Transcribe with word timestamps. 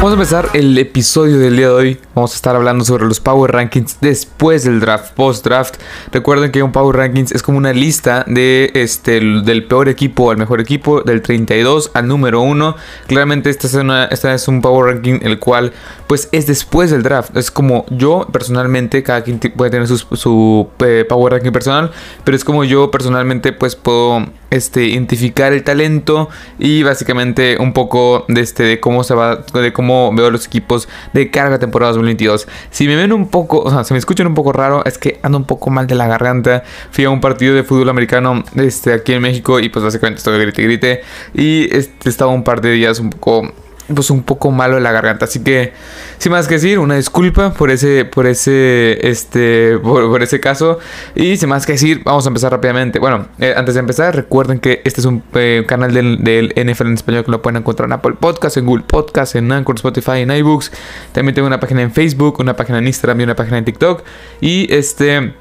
Vamos 0.00 0.12
a 0.12 0.14
empezar 0.14 0.48
el 0.54 0.78
episodio 0.78 1.38
del 1.38 1.58
día 1.58 1.66
de 1.66 1.74
hoy. 1.74 1.98
Vamos 2.14 2.32
a 2.32 2.36
estar 2.36 2.56
hablando 2.56 2.86
sobre 2.86 3.04
los 3.04 3.20
Power 3.20 3.52
Rankings 3.52 3.98
después 4.00 4.64
del 4.64 4.80
draft, 4.80 5.12
post 5.12 5.44
draft. 5.44 5.74
Recuerden 6.10 6.50
que 6.50 6.62
un 6.62 6.72
Power 6.72 6.96
Rankings 6.96 7.32
es 7.32 7.42
como 7.42 7.58
una 7.58 7.74
lista 7.74 8.24
de 8.26 8.70
este 8.72 9.20
del 9.20 9.64
peor 9.64 9.90
equipo 9.90 10.30
al 10.30 10.38
mejor 10.38 10.58
equipo, 10.58 11.02
del 11.02 11.20
32 11.20 11.90
al 11.92 12.08
número 12.08 12.40
1. 12.40 12.76
Claramente 13.08 13.50
esta 13.50 13.66
es, 13.66 13.74
una, 13.74 14.06
esta 14.06 14.32
es 14.32 14.48
un 14.48 14.62
Power 14.62 14.94
Ranking 14.94 15.18
el 15.20 15.38
cual 15.38 15.74
pues 16.06 16.30
es 16.32 16.46
después 16.46 16.90
del 16.90 17.02
draft. 17.02 17.36
Es 17.36 17.50
como 17.50 17.84
yo 17.90 18.26
personalmente, 18.32 19.02
cada 19.02 19.22
quien 19.22 19.38
puede 19.38 19.70
tener 19.70 19.86
su, 19.86 19.98
su 19.98 20.70
eh, 20.78 21.04
Power 21.06 21.34
Ranking 21.34 21.52
personal, 21.52 21.90
pero 22.24 22.38
es 22.38 22.44
como 22.44 22.64
yo 22.64 22.90
personalmente 22.90 23.52
pues 23.52 23.76
puedo 23.76 24.24
este, 24.50 24.84
identificar 24.84 25.52
el 25.52 25.62
talento 25.64 26.28
y 26.58 26.82
básicamente 26.82 27.56
un 27.58 27.72
poco 27.72 28.24
de, 28.28 28.40
este, 28.40 28.64
de 28.64 28.80
cómo 28.80 29.04
se 29.04 29.14
va, 29.14 29.36
de 29.36 29.72
cómo 29.72 30.12
veo 30.14 30.30
los 30.30 30.46
equipos 30.46 30.88
de 31.12 31.30
carga 31.30 31.58
temporada 31.58 31.92
2022. 31.92 32.48
Si 32.70 32.86
me 32.86 32.96
ven 32.96 33.12
un 33.12 33.28
poco, 33.28 33.60
o 33.60 33.70
sea, 33.70 33.84
si 33.84 33.94
me 33.94 33.98
escuchan 33.98 34.26
un 34.26 34.34
poco 34.34 34.52
raro, 34.52 34.84
es 34.84 34.98
que 34.98 35.18
ando 35.22 35.38
un 35.38 35.44
poco 35.44 35.70
mal 35.70 35.86
de 35.86 35.94
la 35.94 36.06
garganta. 36.06 36.62
Fui 36.90 37.04
a 37.04 37.10
un 37.10 37.20
partido 37.20 37.54
de 37.54 37.64
fútbol 37.64 37.88
americano 37.88 38.44
este, 38.56 38.92
aquí 38.92 39.12
en 39.12 39.22
México 39.22 39.60
y 39.60 39.68
pues 39.68 39.84
básicamente 39.84 40.18
estoy 40.18 40.38
grite 40.40 40.62
grite 40.62 41.00
y 41.34 41.74
este, 41.74 42.08
estaba 42.08 42.32
un 42.32 42.44
par 42.44 42.60
de 42.60 42.72
días 42.72 42.98
un 42.98 43.10
poco 43.10 43.52
pues 43.94 44.10
un 44.10 44.22
poco 44.22 44.50
malo 44.50 44.76
en 44.76 44.82
la 44.82 44.92
garganta. 44.92 45.24
Así 45.24 45.40
que, 45.40 45.72
sin 46.18 46.32
más 46.32 46.48
que 46.48 46.54
decir, 46.54 46.78
una 46.78 46.96
disculpa 46.96 47.52
por 47.52 47.70
ese, 47.70 48.04
por 48.04 48.26
ese, 48.26 48.98
este, 49.08 49.78
por, 49.78 50.22
ese 50.22 50.40
caso. 50.40 50.78
Y 51.14 51.36
sin 51.36 51.48
más 51.48 51.66
que 51.66 51.72
decir, 51.72 52.02
vamos 52.04 52.24
a 52.26 52.28
empezar 52.28 52.52
rápidamente. 52.52 52.98
Bueno, 52.98 53.26
eh, 53.38 53.54
antes 53.56 53.74
de 53.74 53.80
empezar, 53.80 54.14
recuerden 54.14 54.58
que 54.60 54.82
este 54.84 55.00
es 55.00 55.06
un 55.06 55.22
eh, 55.34 55.64
canal 55.66 55.92
del, 55.92 56.22
del, 56.22 56.54
NFL 56.56 56.86
en 56.86 56.94
español 56.94 57.24
que 57.24 57.30
lo 57.30 57.42
pueden 57.42 57.58
encontrar 57.58 57.88
en 57.88 57.92
Apple 57.92 58.14
Podcast, 58.18 58.56
en 58.56 58.66
Google 58.66 58.84
Podcast, 58.86 59.36
en 59.36 59.50
Anchor, 59.50 59.76
Spotify, 59.76 60.20
en 60.20 60.30
iBooks. 60.30 60.72
También 61.12 61.34
tengo 61.34 61.46
una 61.46 61.60
página 61.60 61.82
en 61.82 61.92
Facebook, 61.92 62.40
una 62.40 62.56
página 62.56 62.78
en 62.78 62.86
Instagram 62.86 63.20
y 63.20 63.24
una 63.24 63.36
página 63.36 63.58
en 63.58 63.64
TikTok. 63.64 64.02
Y 64.40 64.72
este... 64.72 65.34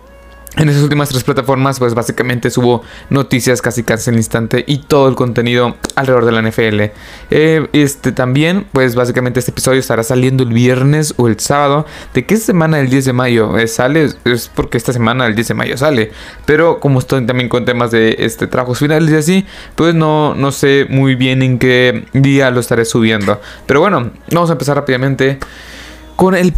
En 0.56 0.68
esas 0.68 0.82
últimas 0.82 1.10
tres 1.10 1.24
plataformas, 1.24 1.80
pues 1.80 1.94
básicamente 1.94 2.50
subo 2.50 2.82
noticias 3.10 3.62
casi 3.62 3.84
casi 3.84 4.10
el 4.10 4.18
instante 4.18 4.66
y 4.68 4.80
todo 4.80 5.08
el 5.08 5.16
contenido 5.16 5.76
alrededor 5.96 6.26
de 6.26 6.32
la 6.32 6.42
NFL. 6.42 6.82
Eh, 7.30 7.68
este 7.72 8.12
también, 8.12 8.66
pues 8.74 8.96
básicamente 8.96 9.40
este 9.40 9.52
episodio 9.52 9.80
estará 9.80 10.04
saliendo 10.04 10.44
el 10.44 10.50
viernes 10.50 11.14
o 11.18 11.28
el 11.28 11.40
sábado. 11.40 11.86
¿De 12.14 12.26
qué 12.26 12.36
semana 12.38 12.80
el 12.80 12.90
10 12.90 13.06
de 13.06 13.14
mayo 13.14 13.58
eh, 13.58 13.68
sale? 13.68 14.10
Es 14.26 14.50
porque 14.54 14.78
esta 14.78 14.92
semana 14.92 15.28
el 15.28 15.36
10 15.36 15.50
de 15.50 15.54
mayo 15.54 15.78
sale. 15.78 16.12
Pero 16.46 16.80
como 16.80 17.00
estoy 17.00 17.26
también 17.26 17.48
con 17.48 17.64
temas 17.66 17.92
de 17.92 18.16
este 18.20 18.48
trabajos 18.48 18.80
finales 18.80 19.12
y 19.12 19.16
así, 19.16 19.46
pues 19.76 19.94
no, 19.94 20.34
no 20.34 20.52
sé 20.52 20.88
muy 20.90 21.16
bien 21.16 21.44
en 21.44 21.60
qué 21.60 22.06
día 22.14 22.50
lo 22.50 22.60
estaré 22.60 22.86
subiendo. 22.86 23.40
Pero 23.68 23.82
bueno, 23.82 24.12
vamos 24.32 24.50
a 24.50 24.54
empezar 24.54 24.76
rápidamente 24.76 25.38
con 26.20 26.36
el, 26.36 26.54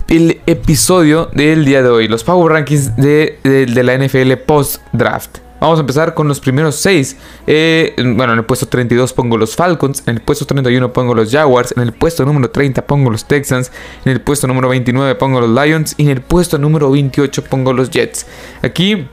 episodio 0.47 1.29
del 1.35 1.65
día 1.65 1.83
de 1.83 1.89
hoy, 1.89 2.07
los 2.07 2.23
Power 2.23 2.51
Rankings 2.51 2.95
de, 2.95 3.37
la 3.43 3.95
NFL 3.95 4.33
post 4.47 4.81
draft. 4.91 5.37
Vamos 5.59 5.77
a 5.77 5.81
empezar 5.81 6.15
con 6.15 6.27
los 6.27 6.39
primeros 6.39 6.77
6. 6.77 7.15
Eh, 7.45 7.93
bueno, 7.95 8.33
en 8.33 8.39
el 8.39 8.45
puesto 8.45 8.65
32 8.65 9.13
pongo 9.13 9.37
los 9.37 9.55
Falcons. 9.55 10.01
En 10.07 10.15
el 10.15 10.21
puesto 10.21 10.45
31 10.45 10.91
pongo 10.91 11.13
los 11.13 11.29
Jaguars. 11.29 11.75
En 11.77 11.83
el 11.83 11.93
puesto 11.93 12.25
número 12.25 12.49
30 12.49 12.87
pongo 12.87 13.11
los 13.11 13.25
Texans. 13.25 13.71
En 14.03 14.13
el 14.13 14.21
puesto 14.21 14.47
número 14.47 14.67
29 14.67 15.13
pongo 15.13 15.39
los 15.39 15.51
Lions. 15.51 15.93
Y 15.95 16.05
en 16.05 16.09
el 16.09 16.21
puesto 16.21 16.57
número 16.57 16.89
28 16.89 17.43
pongo 17.43 17.71
los 17.71 17.91
Jets. 17.91 18.25
Aquí 18.63 19.05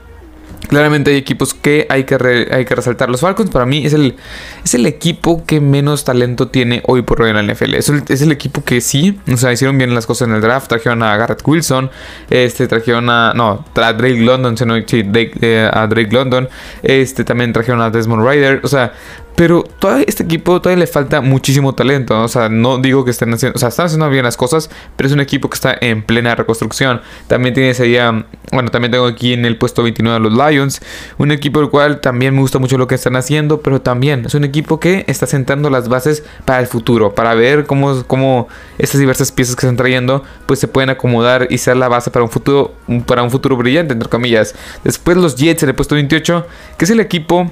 Claramente 0.68 1.12
hay 1.12 1.16
equipos 1.16 1.54
que 1.54 1.86
hay 1.88 2.04
que, 2.04 2.48
hay 2.50 2.64
que 2.64 2.74
resaltar. 2.74 3.08
Los 3.08 3.20
Falcons 3.20 3.50
para 3.50 3.64
mí 3.64 3.86
es 3.86 3.92
el, 3.92 4.16
es 4.64 4.74
el 4.74 4.86
equipo 4.86 5.44
que 5.46 5.60
menos 5.60 6.04
talento 6.04 6.48
tiene 6.48 6.82
hoy 6.86 7.02
por 7.02 7.22
hoy 7.22 7.30
en 7.30 7.36
la 7.36 7.42
NFL. 7.42 7.74
Es 7.74 7.88
el, 7.88 8.32
equipo 8.32 8.62
que 8.64 8.80
sí, 8.80 9.18
o 9.32 9.36
sea, 9.36 9.52
hicieron 9.52 9.78
bien 9.78 9.94
las 9.94 10.06
cosas 10.06 10.28
en 10.28 10.34
el 10.34 10.40
draft. 10.40 10.68
Trajeron 10.68 11.02
a 11.02 11.16
Garrett 11.16 11.42
Wilson, 11.46 11.90
este, 12.28 12.66
trajeron 12.66 13.08
a, 13.08 13.32
no, 13.34 13.64
a 13.74 13.92
Drake 13.92 14.20
London, 14.20 14.56
sí, 14.86 15.02
eh, 15.14 15.70
a 15.72 15.86
Drake 15.86 16.12
London. 16.12 16.48
Este, 16.82 17.24
también 17.24 17.52
trajeron 17.52 17.80
a 17.80 17.90
Desmond 17.90 18.28
Ryder. 18.28 18.60
O 18.62 18.68
sea, 18.68 18.92
pero 19.38 19.62
todo 19.62 19.98
este 19.98 20.24
equipo 20.24 20.60
todavía 20.60 20.80
le 20.80 20.88
falta 20.88 21.20
muchísimo 21.20 21.72
talento. 21.72 22.20
O 22.20 22.26
sea, 22.26 22.48
no 22.48 22.78
digo 22.78 23.04
que 23.04 23.12
estén 23.12 23.32
haciendo. 23.32 23.54
O 23.54 23.60
sea, 23.60 23.68
están 23.68 23.86
haciendo 23.86 24.10
bien 24.10 24.24
las 24.24 24.36
cosas. 24.36 24.68
Pero 24.96 25.06
es 25.06 25.12
un 25.12 25.20
equipo 25.20 25.48
que 25.48 25.54
está 25.54 25.78
en 25.80 26.02
plena 26.02 26.34
reconstrucción. 26.34 27.02
También 27.28 27.54
tienes 27.54 27.78
ahí 27.78 27.96
a. 27.98 28.26
Bueno, 28.50 28.70
también 28.72 28.90
tengo 28.90 29.06
aquí 29.06 29.34
en 29.34 29.44
el 29.44 29.56
puesto 29.56 29.84
29 29.84 30.16
a 30.16 30.18
los 30.18 30.32
Lions. 30.32 30.80
Un 31.18 31.30
equipo 31.30 31.60
el 31.60 31.70
cual 31.70 32.00
también 32.00 32.34
me 32.34 32.40
gusta 32.40 32.58
mucho 32.58 32.78
lo 32.78 32.88
que 32.88 32.96
están 32.96 33.14
haciendo. 33.14 33.60
Pero 33.60 33.80
también 33.80 34.24
es 34.26 34.34
un 34.34 34.42
equipo 34.42 34.80
que 34.80 35.04
está 35.06 35.28
sentando 35.28 35.70
las 35.70 35.88
bases 35.88 36.24
para 36.44 36.58
el 36.58 36.66
futuro. 36.66 37.14
Para 37.14 37.34
ver 37.34 37.64
cómo, 37.64 38.02
cómo 38.08 38.48
estas 38.78 38.98
diversas 38.98 39.30
piezas 39.30 39.54
que 39.54 39.66
están 39.66 39.76
trayendo. 39.76 40.24
Pues 40.46 40.58
se 40.58 40.66
pueden 40.66 40.90
acomodar 40.90 41.46
y 41.48 41.58
ser 41.58 41.76
la 41.76 41.86
base 41.86 42.10
para 42.10 42.24
un 42.24 42.30
futuro. 42.30 42.74
Para 43.06 43.22
un 43.22 43.30
futuro 43.30 43.56
brillante, 43.56 43.92
entre 43.92 44.08
comillas. 44.08 44.56
Después 44.82 45.16
los 45.16 45.36
Jets 45.36 45.62
en 45.62 45.68
el 45.68 45.76
puesto 45.76 45.94
28. 45.94 46.44
Que 46.76 46.86
es 46.86 46.90
el 46.90 46.98
equipo 46.98 47.48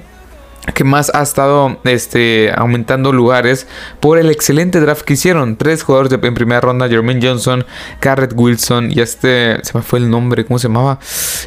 que 0.73 0.83
más 0.83 1.11
ha 1.13 1.21
estado 1.21 1.79
este, 1.85 2.51
aumentando 2.55 3.13
lugares 3.13 3.67
por 3.99 4.17
el 4.17 4.29
excelente 4.29 4.79
draft 4.79 5.03
que 5.03 5.13
hicieron. 5.13 5.55
Tres 5.55 5.83
jugadores 5.83 6.11
en 6.11 6.33
primera 6.33 6.61
ronda, 6.61 6.87
Jermaine 6.87 7.25
Johnson, 7.25 7.65
Garrett 8.01 8.33
Wilson 8.35 8.91
y 8.91 8.99
este, 8.99 9.63
se 9.63 9.77
me 9.77 9.81
fue 9.81 9.99
el 9.99 10.09
nombre, 10.09 10.45
¿cómo 10.45 10.59
se 10.59 10.67
llamaba? 10.67 10.99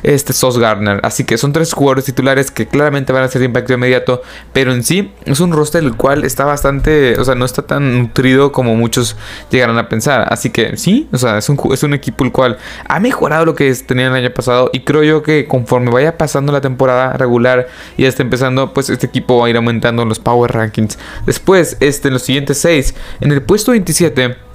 Este 0.03 0.33
Sos 0.33 0.59
Gardner. 0.59 1.01
Así 1.03 1.25
que 1.25 1.39
son 1.39 1.53
tres 1.53 1.73
jugadores 1.73 2.05
titulares 2.05 2.51
que 2.51 2.67
claramente 2.67 3.13
van 3.13 3.25
a 3.25 3.29
ser 3.29 3.41
de 3.41 3.47
impacto 3.47 3.75
inmediato, 3.75 4.23
pero 4.53 4.73
en 4.73 4.83
sí 4.83 5.13
es 5.25 5.41
un 5.41 5.53
roster 5.53 5.83
el 5.83 5.97
cual 5.97 6.25
está 6.25 6.45
bastante, 6.45 7.19
o 7.19 7.25
sea, 7.25 7.35
no 7.35 7.45
está 7.45 7.63
tan 7.63 7.99
nutrido 7.99 8.53
como 8.53 8.75
muchos 8.75 9.17
llegarán 9.51 9.79
a 9.79 9.89
pensar. 9.89 10.27
Así 10.33 10.51
que 10.51 10.77
sí, 10.77 11.09
o 11.13 11.19
sea, 11.19 11.39
es 11.39 11.49
un, 11.49 11.59
es 11.73 11.83
un 11.83 11.95
equipo 11.95 12.25
el 12.25 12.33
cual 12.33 12.59
ha 12.89 13.01
mejorado 13.01 13.45
lo 13.45 13.55
que 13.55 13.73
tenía 13.75 14.07
el 14.07 14.15
año 14.15 14.31
pasado 14.33 14.71
y 14.73 14.81
creo 14.81 15.03
yo 15.03 15.23
que 15.23 15.47
conforme 15.47 15.91
vaya 15.91 16.17
pasando 16.17 16.53
la 16.53 16.61
temporada 16.61 17.13
regular 17.15 17.69
y 17.97 18.03
ya 18.03 18.09
está 18.09 18.23
empezando, 18.23 18.73
pues 18.73 18.91
este 18.91 19.10
equipo 19.11 19.39
va 19.39 19.47
a 19.47 19.51
ir 19.51 19.57
aumentando 19.57 20.05
los 20.05 20.19
Power 20.19 20.51
Rankings. 20.53 20.99
Después, 21.27 21.77
este, 21.81 22.09
en 22.09 22.15
los 22.15 22.23
siguientes 22.23 22.59
6, 22.59 22.95
en 23.21 23.33
el 23.33 23.43
puesto 23.43 23.73
27 23.73 24.50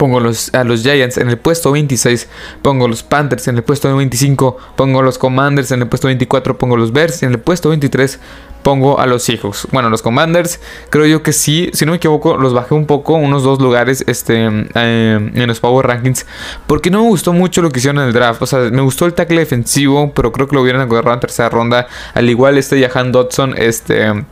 pongo 0.00 0.18
los, 0.18 0.54
a 0.54 0.64
los 0.64 0.82
Giants 0.82 1.18
en 1.18 1.28
el 1.28 1.36
puesto 1.36 1.72
26, 1.72 2.26
pongo 2.62 2.88
los 2.88 3.02
Panthers 3.02 3.48
en 3.48 3.58
el 3.58 3.62
puesto 3.62 3.94
25, 3.94 4.56
pongo 4.74 5.02
los 5.02 5.18
Commanders 5.18 5.72
en 5.72 5.82
el 5.82 5.88
puesto 5.88 6.06
24, 6.06 6.56
pongo 6.56 6.78
los 6.78 6.90
Bears 6.90 7.22
en 7.22 7.32
el 7.32 7.38
puesto 7.38 7.68
23, 7.68 8.18
pongo 8.62 8.98
a 8.98 9.04
los 9.04 9.24
Seahawks. 9.24 9.68
Bueno, 9.72 9.90
los 9.90 10.00
Commanders, 10.00 10.58
creo 10.88 11.04
yo 11.04 11.22
que 11.22 11.34
sí, 11.34 11.68
si 11.74 11.84
no 11.84 11.92
me 11.92 11.96
equivoco, 11.98 12.38
los 12.38 12.54
bajé 12.54 12.72
un 12.72 12.86
poco, 12.86 13.12
unos 13.12 13.42
dos 13.42 13.60
lugares 13.60 14.02
este, 14.06 14.48
eh, 14.74 15.30
en 15.34 15.46
los 15.46 15.60
Power 15.60 15.86
Rankings, 15.86 16.24
porque 16.66 16.88
no 16.90 17.02
me 17.02 17.08
gustó 17.10 17.34
mucho 17.34 17.60
lo 17.60 17.68
que 17.68 17.80
hicieron 17.80 18.00
en 18.00 18.08
el 18.08 18.14
draft. 18.14 18.40
O 18.40 18.46
sea, 18.46 18.60
me 18.70 18.80
gustó 18.80 19.04
el 19.04 19.12
tackle 19.12 19.40
defensivo, 19.40 20.12
pero 20.14 20.32
creo 20.32 20.48
que 20.48 20.56
lo 20.56 20.62
hubieran 20.62 20.80
agarrado 20.80 21.12
en 21.12 21.20
tercera 21.20 21.50
ronda. 21.50 21.88
Al 22.14 22.30
igual 22.30 22.56
este 22.56 22.80
Jahan 22.80 23.12
Dodson, 23.12 23.54
este 23.58 24.24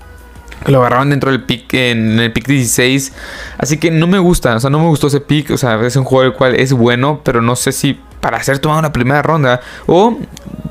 lo 0.67 0.79
agarraron 0.81 1.11
dentro 1.11 1.31
del 1.31 1.43
pick 1.43 1.73
en 1.75 2.19
el 2.19 2.33
pick 2.33 2.47
16. 2.47 3.13
Así 3.59 3.79
que 3.79 3.91
no 3.91 4.07
me 4.07 4.19
gusta. 4.19 4.57
O 4.57 4.61
sea, 4.61 4.71
no 4.71 4.79
me 4.79 4.87
gustó 4.87 5.07
ese 5.07 5.21
pick. 5.21 5.51
O 5.51 5.59
sea, 5.59 5.81
es 5.85 5.97
un 5.97 6.05
juego 6.05 6.25
el 6.25 6.33
cual 6.33 6.55
es 6.57 6.73
bueno. 6.73 7.21
Pero 7.25 7.43
no 7.43 7.57
sé 7.57 7.73
si 7.73 7.99
para 8.21 8.43
ser 8.43 8.59
tomado 8.59 8.81
en 8.81 8.85
la 8.85 8.93
primera 8.93 9.23
ronda. 9.23 9.61
O 9.87 10.19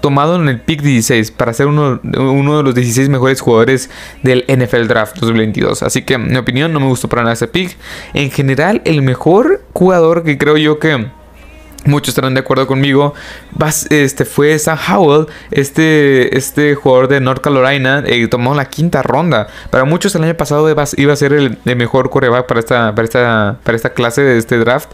tomado 0.02 0.36
en 0.36 0.48
el 0.48 0.62
pick 0.62 0.82
16 0.82 1.32
para 1.32 1.54
ser 1.54 1.68
uno, 1.68 2.00
uno 2.04 2.58
de 2.58 2.64
los 2.64 2.76
16 2.76 3.10
mejores 3.10 3.42
jugadores 3.42 3.90
del 4.24 4.46
NFL 4.48 4.88
Draft 4.88 5.18
2022. 5.18 5.84
Así 5.84 6.04
que, 6.04 6.16
en 6.16 6.32
mi 6.32 6.38
opinión, 6.38 6.72
no 6.72 6.80
me 6.80 6.88
gustó 6.88 7.08
para 7.10 7.24
nada 7.24 7.34
ese 7.34 7.48
pick. 7.48 7.78
En 8.14 8.32
general, 8.32 8.82
el 8.86 9.02
mejor 9.02 9.64
jugador 9.74 10.24
que 10.24 10.38
creo 10.38 10.58
yo 10.58 10.80
que 10.80 11.08
muchos 11.88 12.10
estarán 12.10 12.34
de 12.34 12.42
acuerdo 12.42 12.68
conmigo, 12.68 13.14
este 13.90 14.26
fue 14.26 14.58
Sam 14.60 14.78
Howell, 14.90 15.28
este, 15.52 16.38
este 16.38 16.76
jugador 16.76 17.08
de 17.08 17.20
North 17.20 17.42
Carolina, 17.42 18.04
eh, 18.06 18.28
tomó 18.28 18.54
la 18.56 18.66
quinta 18.66 19.02
ronda. 19.02 19.48
Para 19.72 19.86
muchos 19.86 20.14
el 20.16 20.24
año 20.24 20.36
pasado 20.36 20.70
iba, 20.70 20.84
a 20.84 21.16
ser 21.16 21.34
el, 21.34 21.58
mejor 21.64 22.10
coreback 22.10 22.46
para 22.46 22.60
esta, 22.60 22.94
para, 22.96 23.06
esta, 23.06 23.60
para 23.64 23.76
esta 23.76 23.94
clase 23.94 24.22
de 24.22 24.38
este 24.38 24.58
draft, 24.58 24.90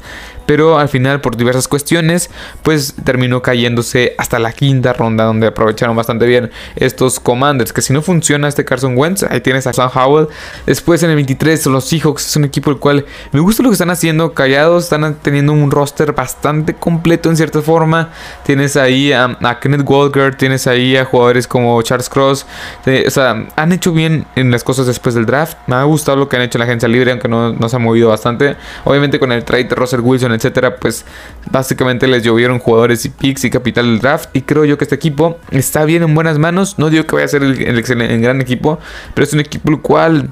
pero 0.46 0.80
al 0.80 0.90
final 0.90 1.22
por 1.22 1.38
diversas 1.38 1.68
cuestiones, 1.68 2.30
pues 2.64 2.96
terminó 3.04 3.42
cayéndose 3.42 4.16
hasta 4.18 4.40
la 4.40 4.52
quinta 4.52 4.94
ronda, 4.94 5.26
donde 5.26 5.48
aprovecharon 5.48 5.96
bastante 5.96 6.26
bien 6.26 6.52
estos 6.76 7.20
Commanders, 7.20 7.74
que 7.74 7.82
si 7.82 7.94
no 7.94 8.02
funciona 8.02 8.48
este 8.48 8.66
Carson 8.66 8.98
Wentz, 8.98 9.24
ahí 9.24 9.42
tienes 9.42 9.68
a 9.68 9.74
Sam 9.74 9.90
Howell. 9.94 10.28
Después 10.66 11.04
en 11.04 11.10
el 11.10 11.16
23 11.16 11.66
los 11.68 11.86
Seahawks, 11.86 12.28
es 12.28 12.36
un 12.36 12.46
equipo 12.46 12.72
el 12.72 12.78
cual 12.78 13.06
me 13.32 13.40
gusta 13.40 13.64
lo 13.64 13.70
que 13.70 13.74
están 13.74 13.90
haciendo, 13.90 14.34
callados, 14.34 14.86
están 14.86 15.16
teniendo 15.22 15.54
un 15.54 15.72
roster 15.72 16.14
bastante 16.14 16.74
completo 16.74 17.30
en 17.30 17.38
cierta 17.38 17.62
forma. 17.62 18.10
Tienes 18.46 18.76
ahí 18.76 19.12
a, 19.14 19.38
Kenneth 19.62 19.88
Walker, 19.88 20.36
tienes 20.36 20.68
ahí 20.68 20.98
a 20.98 21.06
jugadores 21.06 21.48
como 21.48 21.82
Charles 21.82 22.10
Cross. 22.10 22.46
o 22.86 23.10
sea, 23.10 23.48
han 23.56 23.72
hecho 23.72 23.92
bien 23.92 24.26
en 24.36 24.52
las 24.52 24.64
cosas 24.64 24.88
después 24.88 25.16
del 25.16 25.26
draft. 25.26 25.58
Me 25.68 25.76
ha 25.76 25.84
gustado 25.84 26.18
lo 26.18 26.30
que 26.30 26.36
han 26.36 26.42
hecho 26.42 26.58
en 26.58 26.60
la 26.60 26.66
agencia 26.66 26.88
libre, 26.88 27.12
aunque 27.12 27.28
no, 27.28 27.54
no 27.54 27.70
se 27.70 27.76
ha 27.76 27.80
movido 27.80 28.10
bastante. 28.10 28.56
Obviamente 28.84 29.20
con 29.20 29.32
el 29.32 29.44
trade 29.44 29.66
de 29.66 29.76
Russell 29.76 30.02
Wilson, 30.02 30.33
etcétera, 30.34 30.78
pues 30.78 31.06
básicamente 31.52 32.08
les 32.08 32.24
llovieron 32.24 32.60
jugadores 32.60 33.06
y 33.06 33.10
picks 33.10 33.46
y 33.46 33.50
capital 33.50 33.86
del 33.86 34.00
draft. 34.00 34.30
Y 34.34 34.42
creo 34.42 34.66
yo 34.66 34.78
que 34.78 34.86
este 34.86 34.96
equipo 34.96 35.38
está 35.52 35.86
bien 35.86 36.04
en 36.04 36.16
buenas 36.16 36.40
manos. 36.40 36.78
No 36.80 36.90
digo 36.90 37.06
que 37.06 37.16
vaya 37.16 37.26
a 37.26 37.30
ser 37.30 37.44
el, 37.44 37.62
el, 37.62 38.02
el 38.02 38.22
gran 38.22 38.42
equipo, 38.42 38.80
pero 39.14 39.26
es 39.26 39.34
un 39.34 39.40
equipo 39.40 39.72
el 39.72 39.82
cual 39.82 40.30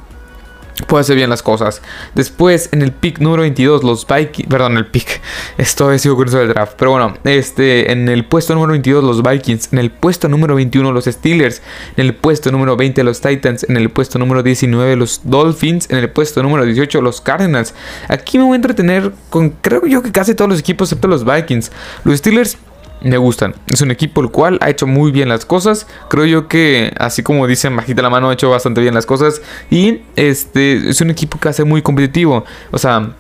puede 0.88 1.02
hacer 1.02 1.16
bien 1.16 1.30
las 1.30 1.44
cosas. 1.44 1.82
Después, 2.16 2.70
en 2.72 2.82
el 2.82 2.92
pick 2.92 3.20
número 3.20 3.42
22, 3.42 3.84
los 3.84 4.06
Vikings. 4.08 4.50
Perdón, 4.50 4.78
el 4.78 4.88
pick. 4.88 5.22
Esto 5.58 5.98
sido 5.98 6.16
curioso 6.16 6.40
del 6.40 6.50
draft. 6.50 6.74
Pero 6.78 6.92
bueno, 6.92 7.14
este, 7.24 7.92
en 7.92 8.10
el 8.10 8.26
puesto 8.26 8.54
número 8.54 8.72
22, 8.72 9.04
los 9.04 9.24
Vikings. 9.24 9.74
En 9.74 9.80
el 9.80 9.92
puesto 9.92 10.28
número 10.28 10.56
21, 10.56 10.92
los 10.92 11.06
Steelers. 11.06 11.62
En 11.98 12.06
el 12.06 12.16
puesto 12.16 12.52
número 12.52 12.76
20, 12.76 13.04
los 13.04 13.22
Titans. 13.22 13.66
En 13.70 13.78
el 13.78 13.90
puesto 13.90 14.20
número 14.20 14.44
19, 14.44 14.96
los 14.96 15.22
Dolphins. 15.24 15.90
En 15.90 15.98
el 15.98 16.10
puesto 16.10 16.42
número 16.44 16.66
18, 16.66 17.02
los 17.02 17.22
Cardinals. 17.22 17.74
Aquí 18.08 18.38
me 18.38 18.44
voy 18.44 18.54
a 18.54 18.56
entretener 18.56 19.12
con, 19.30 19.52
creo 19.62 19.86
yo 19.86 20.02
que 20.02 20.12
casi 20.12 20.36
todos 20.36 20.50
los 20.50 20.60
equipos, 20.60 20.90
excepto 20.90 21.08
los 21.08 21.26
Vikings. 21.26 21.72
Los 22.04 22.18
Steelers 22.18 22.58
me 23.02 23.18
gustan. 23.18 23.56
Es 23.68 23.82
un 23.82 23.92
equipo 23.92 24.22
el 24.22 24.30
cual 24.30 24.58
ha 24.62 24.70
hecho 24.70 24.88
muy 24.88 25.12
bien 25.12 25.30
las 25.30 25.46
cosas. 25.46 25.88
Creo 26.10 26.26
yo 26.26 26.48
que, 26.48 26.94
así 26.98 27.24
como 27.24 27.48
dicen, 27.48 27.76
bajita 27.76 28.02
la 28.02 28.10
mano, 28.10 28.30
ha 28.30 28.34
hecho 28.34 28.50
bastante 28.50 28.82
bien 28.82 28.94
las 28.94 29.06
cosas. 29.06 29.42
Y 29.70 30.02
este 30.16 30.90
es 30.90 31.02
un 31.02 31.10
equipo 31.10 31.40
que 31.40 31.50
hace 31.50 31.64
muy 31.64 31.82
competitivo. 31.82 32.46
O 32.72 32.78
sea, 32.78 33.16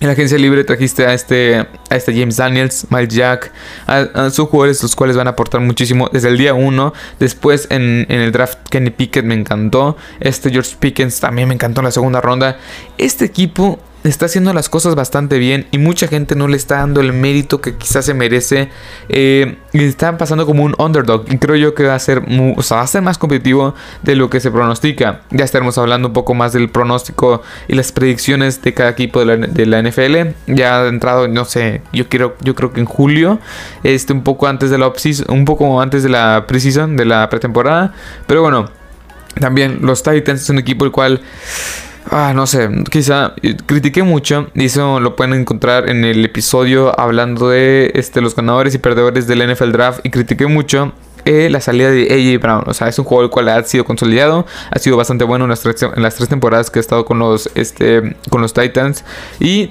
en 0.00 0.08
la 0.08 0.12
agencia 0.12 0.36
libre 0.36 0.64
trajiste 0.64 1.06
a 1.06 1.14
este, 1.14 1.66
a 1.88 1.96
este 1.96 2.12
James 2.12 2.36
Daniels, 2.36 2.86
Miles 2.90 3.14
Jack, 3.14 3.52
a, 3.86 4.28
sus 4.30 4.48
jugadores 4.48 4.82
los 4.82 4.94
cuales 4.96 5.16
van 5.16 5.28
a 5.28 5.30
aportar 5.30 5.60
muchísimo 5.60 6.10
desde 6.12 6.28
el 6.28 6.36
día 6.36 6.52
1. 6.52 6.92
Después 7.18 7.68
en, 7.70 8.04
en, 8.08 8.20
el 8.20 8.32
draft 8.32 8.58
Kenny 8.68 8.90
Pickett 8.90 9.24
me 9.24 9.34
encantó. 9.34 9.96
Este 10.20 10.50
George 10.50 10.76
Pickens 10.78 11.20
también 11.20 11.48
me 11.48 11.54
encantó 11.54 11.80
en 11.80 11.86
la 11.86 11.90
segunda 11.90 12.20
ronda. 12.20 12.58
Este 12.98 13.24
equipo 13.24 13.78
está 14.04 14.26
haciendo 14.26 14.52
las 14.52 14.68
cosas 14.68 14.94
bastante 14.94 15.38
bien 15.38 15.66
y 15.70 15.78
mucha 15.78 16.06
gente 16.08 16.36
no 16.36 16.46
le 16.46 16.56
está 16.56 16.76
dando 16.76 17.00
el 17.00 17.12
mérito 17.12 17.60
que 17.60 17.76
quizás 17.76 18.04
se 18.04 18.12
merece. 18.14 18.68
Eh, 19.08 19.56
están 19.72 20.18
pasando 20.18 20.46
como 20.46 20.62
un 20.62 20.74
underdog. 20.78 21.24
Y 21.30 21.38
creo 21.38 21.56
yo 21.56 21.74
que 21.74 21.84
va 21.84 21.94
a 21.94 21.98
ser, 21.98 22.22
va 22.22 22.80
a 22.80 22.86
ser 22.86 23.02
más 23.02 23.16
competitivo 23.16 23.74
de 24.02 24.14
lo 24.14 24.28
que 24.28 24.40
se 24.40 24.50
pronostica. 24.50 25.22
Ya 25.30 25.44
estaremos 25.44 25.78
hablando 25.78 26.08
un 26.08 26.14
poco 26.14 26.34
más 26.34 26.52
del 26.52 26.68
pronóstico 26.68 27.42
y 27.66 27.74
las 27.74 27.92
predicciones 27.92 28.62
de 28.62 28.74
cada 28.74 28.90
equipo 28.90 29.24
de 29.24 29.66
la, 29.66 29.82
NFL. 29.82 30.34
Ya 30.46 30.82
ha 30.82 30.88
entrado, 30.88 31.26
no 31.26 31.44
sé, 31.44 31.82
yo 31.92 32.04
yo 32.08 32.54
creo 32.54 32.72
que 32.72 32.80
en 32.80 32.86
julio, 32.86 33.40
este, 33.82 34.12
un 34.12 34.22
poco 34.22 34.46
antes 34.46 34.70
de 34.70 34.78
la 34.78 34.92
un 35.28 35.44
poco 35.44 35.80
antes 35.80 36.02
de 36.02 36.08
la 36.10 36.44
preseason, 36.46 36.96
de 36.96 37.06
la 37.06 37.28
pretemporada. 37.30 37.94
Pero 38.26 38.42
bueno, 38.42 38.70
también 39.40 39.78
los 39.82 40.02
Titans 40.02 40.42
es 40.42 40.50
un 40.50 40.58
equipo 40.58 40.84
el 40.84 40.90
cual 40.92 41.20
Ah, 42.10 42.32
no 42.34 42.46
sé, 42.46 42.68
quizá 42.90 43.34
critiqué 43.66 44.02
mucho 44.02 44.48
y 44.54 44.66
eso 44.66 45.00
lo 45.00 45.16
pueden 45.16 45.32
encontrar 45.32 45.88
en 45.88 46.04
el 46.04 46.24
episodio 46.24 46.98
hablando 47.00 47.48
de 47.48 47.92
este, 47.94 48.20
los 48.20 48.36
ganadores 48.36 48.74
y 48.74 48.78
perdedores 48.78 49.26
del 49.26 49.50
NFL 49.50 49.72
Draft 49.72 50.00
y 50.04 50.10
critiqué 50.10 50.46
mucho 50.46 50.92
eh, 51.24 51.48
la 51.48 51.60
salida 51.62 51.90
de 51.90 52.02
AJ 52.04 52.42
Brown. 52.42 52.64
O 52.66 52.74
sea, 52.74 52.88
es 52.88 52.98
un 52.98 53.06
juego 53.06 53.24
el 53.24 53.30
cual 53.30 53.48
ha 53.48 53.62
sido 53.64 53.86
consolidado, 53.86 54.44
ha 54.70 54.78
sido 54.78 54.98
bastante 54.98 55.24
bueno 55.24 55.46
en 55.46 55.50
las, 55.50 55.60
tres, 55.60 55.82
en 55.82 56.02
las 56.02 56.16
tres 56.16 56.28
temporadas 56.28 56.70
que 56.70 56.78
ha 56.78 56.80
estado 56.80 57.06
con 57.06 57.18
los, 57.18 57.48
este, 57.54 58.16
con 58.28 58.42
los 58.42 58.52
Titans 58.52 59.04
y 59.40 59.70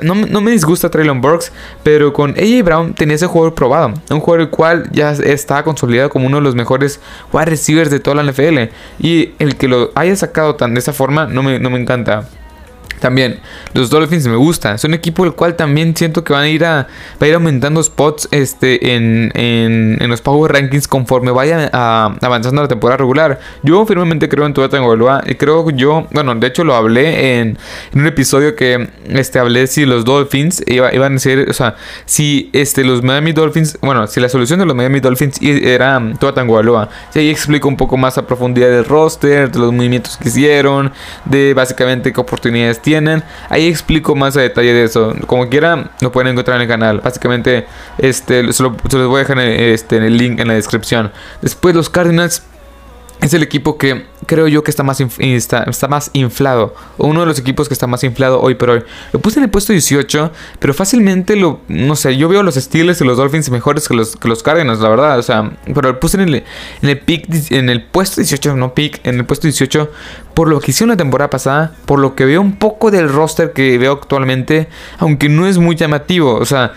no, 0.00 0.14
me 0.14 0.50
disgusta 0.50 0.90
Traylon 0.90 1.20
Burks, 1.20 1.52
pero 1.82 2.12
con 2.12 2.30
AJ 2.30 2.64
Brown 2.64 2.94
tenía 2.94 3.16
ese 3.16 3.26
jugador 3.26 3.54
probado. 3.54 3.94
Un 4.10 4.20
jugador 4.20 4.42
el 4.42 4.50
cual 4.50 4.88
ya 4.92 5.12
está 5.12 5.62
consolidado 5.62 6.10
como 6.10 6.26
uno 6.26 6.38
de 6.38 6.42
los 6.42 6.54
mejores 6.54 7.00
wide 7.32 7.46
receivers 7.46 7.90
de 7.90 8.00
toda 8.00 8.22
la 8.22 8.30
NFL. 8.30 8.70
Y 8.98 9.32
el 9.38 9.56
que 9.56 9.68
lo 9.68 9.90
haya 9.94 10.14
sacado 10.16 10.56
tan 10.56 10.74
de 10.74 10.80
esa 10.80 10.92
forma 10.92 11.26
no 11.26 11.42
me, 11.42 11.58
no 11.58 11.70
me 11.70 11.80
encanta. 11.80 12.28
También, 13.02 13.40
los 13.74 13.90
Dolphins 13.90 14.28
me 14.28 14.36
gustan. 14.36 14.76
Es 14.76 14.84
un 14.84 14.94
equipo 14.94 15.24
el 15.24 15.32
cual 15.32 15.56
también 15.56 15.96
siento 15.96 16.22
que 16.22 16.32
van 16.32 16.44
a 16.44 16.48
ir 16.48 16.64
a, 16.64 16.86
va 17.20 17.26
a 17.26 17.26
ir 17.26 17.34
aumentando 17.34 17.82
spots 17.82 18.28
este, 18.30 18.94
en, 18.94 19.32
en, 19.34 19.98
en 20.00 20.08
los 20.08 20.20
Power 20.20 20.52
Rankings 20.52 20.86
conforme 20.86 21.32
vaya 21.32 21.66
avanzando 22.22 22.62
la 22.62 22.68
temporada 22.68 22.98
regular. 22.98 23.40
Yo 23.64 23.84
firmemente 23.86 24.28
creo 24.28 24.46
en 24.46 24.54
Tua 24.54 24.68
Tagovailoa 24.68 25.24
y 25.26 25.34
creo 25.34 25.68
yo, 25.70 26.06
bueno, 26.12 26.32
de 26.36 26.46
hecho 26.46 26.62
lo 26.62 26.76
hablé 26.76 27.40
en, 27.40 27.58
un 27.92 28.06
episodio 28.06 28.54
que 28.54 28.88
este, 29.08 29.40
hablé 29.40 29.66
si 29.66 29.84
los 29.84 30.04
Dolphins 30.04 30.62
iban 30.68 31.16
a 31.16 31.18
ser, 31.18 31.50
o 31.50 31.52
sea, 31.52 31.74
si 32.04 32.50
este, 32.52 32.84
los 32.84 33.02
Miami 33.02 33.32
Dolphins, 33.32 33.78
bueno, 33.82 34.06
si 34.06 34.20
la 34.20 34.28
solución 34.28 34.60
de 34.60 34.66
los 34.66 34.76
Miami 34.76 35.00
Dolphins 35.00 35.42
era 35.42 36.00
Tua 36.20 36.32
Tagovailoa. 36.32 36.88
Y 37.16 37.18
ahí 37.18 37.30
explico 37.30 37.66
un 37.66 37.76
poco 37.76 37.96
más 37.96 38.16
a 38.16 38.28
profundidad 38.28 38.68
del 38.68 38.84
roster, 38.84 39.50
de 39.50 39.58
los 39.58 39.72
movimientos 39.72 40.16
que 40.18 40.28
hicieron, 40.28 40.92
de 41.24 41.52
básicamente 41.52 42.12
qué 42.12 42.20
oportunidades 42.20 42.80
tienen 42.80 42.91
Ahí 43.48 43.68
explico 43.68 44.14
más 44.14 44.36
a 44.36 44.40
detalle 44.40 44.72
de 44.72 44.84
eso. 44.84 45.14
Como 45.26 45.48
quiera, 45.48 45.90
lo 46.00 46.12
pueden 46.12 46.32
encontrar 46.32 46.56
en 46.56 46.62
el 46.62 46.68
canal. 46.68 47.00
Básicamente, 47.00 47.66
este, 47.98 48.52
se, 48.52 48.62
lo, 48.62 48.76
les 48.82 49.06
voy 49.06 49.16
a 49.16 49.18
dejar 49.20 49.38
este, 49.38 49.96
en 49.96 50.02
el 50.02 50.16
link 50.16 50.40
en 50.40 50.48
la 50.48 50.54
descripción. 50.54 51.12
Después 51.40 51.74
los 51.74 51.88
Cardinals 51.88 52.42
es 53.22 53.32
el 53.34 53.42
equipo 53.42 53.78
que 53.78 54.04
creo 54.26 54.48
yo 54.48 54.64
que 54.64 54.70
está 54.70 54.82
más, 54.82 55.00
está, 55.18 55.88
más 55.88 56.10
inflado. 56.12 56.74
Uno 56.98 57.20
de 57.20 57.26
los 57.26 57.38
equipos 57.38 57.68
que 57.68 57.74
está 57.74 57.86
más 57.86 58.02
inflado 58.02 58.40
hoy 58.40 58.56
por 58.56 58.70
hoy. 58.70 58.82
Lo 59.12 59.20
puse 59.20 59.38
en 59.38 59.44
el 59.44 59.50
puesto 59.50 59.72
18, 59.72 60.32
pero 60.58 60.74
fácilmente 60.74 61.36
lo. 61.36 61.60
No 61.68 61.94
sé, 61.94 62.16
yo 62.16 62.28
veo 62.28 62.42
los 62.42 62.56
Steelers 62.56 63.00
y 63.00 63.04
los 63.04 63.16
Dolphins 63.16 63.48
mejores 63.50 63.86
que 63.86 63.94
los, 63.94 64.16
que 64.16 64.28
los 64.28 64.44
la 64.44 64.88
verdad. 64.88 65.18
O 65.20 65.22
sea, 65.22 65.52
pero 65.72 65.92
lo 65.92 66.00
puse 66.00 66.16
en 66.16 66.28
el, 66.28 66.34
en 66.82 66.88
el, 66.88 66.98
pick, 66.98 67.52
en 67.52 67.70
el 67.70 67.84
puesto 67.84 68.20
18, 68.20 68.56
no 68.56 68.74
pick, 68.74 69.06
en 69.06 69.16
el 69.16 69.24
puesto 69.24 69.46
18. 69.46 69.90
Por 70.34 70.48
lo 70.48 70.60
que 70.60 70.72
hicieron 70.72 70.90
la 70.90 70.96
temporada 70.96 71.30
pasada, 71.30 71.74
por 71.86 72.00
lo 72.00 72.16
que 72.16 72.24
veo 72.24 72.40
un 72.40 72.56
poco 72.56 72.90
del 72.90 73.08
roster 73.08 73.52
que 73.52 73.78
veo 73.78 73.92
actualmente, 73.92 74.68
aunque 74.98 75.28
no 75.28 75.46
es 75.46 75.58
muy 75.58 75.76
llamativo. 75.76 76.34
O 76.34 76.44
sea, 76.44 76.72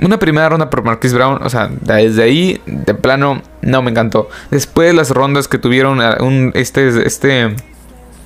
una 0.00 0.18
primera 0.18 0.48
ronda 0.48 0.70
por 0.70 0.82
Marquis 0.82 1.12
Brown, 1.12 1.40
o 1.42 1.50
sea, 1.50 1.68
desde 1.68 2.22
ahí, 2.22 2.60
de 2.66 2.94
plano, 2.94 3.42
no 3.60 3.82
me 3.82 3.90
encantó. 3.90 4.28
Después 4.50 4.94
las 4.94 5.10
rondas 5.10 5.48
que 5.48 5.58
tuvieron 5.58 6.00
un, 6.20 6.52
este, 6.54 7.06
este 7.06 7.54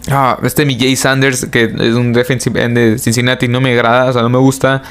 Ah, 0.09 0.39
este 0.45 0.65
mi 0.65 0.97
Sanders, 0.97 1.47
que 1.47 1.65
es 1.65 1.95
un 1.95 2.13
defensive 2.13 2.63
end 2.63 2.79
de 2.79 2.99
Cincinnati, 2.99 3.49
no 3.49 3.61
me 3.61 3.73
agrada, 3.73 4.11
o 4.11 4.13
sea, 4.13 4.23
no 4.23 4.29
me 4.29 4.39
gusta. 4.39 4.83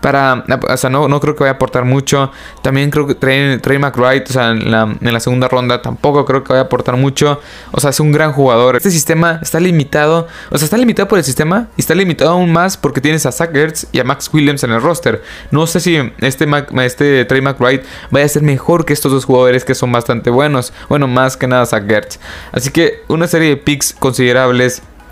Para, 0.00 0.44
o 0.68 0.76
sea, 0.76 0.90
no, 0.90 1.06
no 1.06 1.20
creo 1.20 1.36
que 1.36 1.44
vaya 1.44 1.52
a 1.52 1.54
aportar 1.54 1.84
mucho. 1.84 2.32
También 2.60 2.90
creo 2.90 3.06
que 3.06 3.14
Trey, 3.14 3.58
Trey 3.58 3.78
McWright, 3.78 4.28
o 4.30 4.32
sea, 4.32 4.50
en 4.50 4.70
la, 4.70 5.20
segunda 5.20 5.46
ronda, 5.46 5.80
tampoco 5.80 6.24
creo 6.24 6.42
que 6.42 6.52
vaya 6.52 6.62
a 6.62 6.64
aportar 6.64 6.96
mucho. 6.96 7.40
O 7.70 7.80
sea, 7.80 7.90
es 7.90 8.00
un 8.00 8.10
gran 8.10 8.32
jugador. 8.32 8.74
Este 8.74 8.90
sistema 8.90 9.38
está 9.40 9.60
limitado, 9.60 10.26
o 10.50 10.58
sea, 10.58 10.64
está 10.64 10.76
limitado 10.76 11.06
por 11.06 11.18
el 11.18 11.24
sistema 11.24 11.68
y 11.76 11.80
está 11.80 11.94
limitado 11.94 12.32
aún 12.32 12.52
más 12.52 12.76
porque 12.76 13.00
tienes 13.00 13.26
a 13.26 13.32
Zach 13.32 13.54
Ertz 13.54 13.86
y 13.92 14.00
a 14.00 14.04
Max 14.04 14.28
Williams 14.32 14.64
en 14.64 14.72
el 14.72 14.82
roster. 14.82 15.22
No 15.52 15.68
sé 15.68 15.78
si 15.78 15.96
este, 16.18 16.48
este 16.84 17.24
Trey 17.26 17.40
McWright 17.40 17.82
vaya 18.10 18.26
a 18.26 18.28
ser 18.28 18.42
mejor 18.42 18.84
que 18.84 18.92
estos 18.92 19.12
dos 19.12 19.24
jugadores 19.24 19.64
que 19.64 19.76
son 19.76 19.92
bastante 19.92 20.30
buenos. 20.30 20.72
Bueno, 20.88 21.06
más 21.06 21.36
que 21.36 21.46
nada 21.46 21.64
Zach 21.64 21.88
Ertz. 21.88 22.18
Así 22.50 22.70
que 22.70 23.04
una 23.06 23.28
serie 23.28 23.50
de 23.50 23.56
picks 23.56 23.94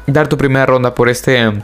dar 0.07 0.29
tu 0.29 0.37
primera 0.37 0.67
ronda 0.67 0.95
por 0.95 1.09
este 1.09 1.39
em, 1.39 1.63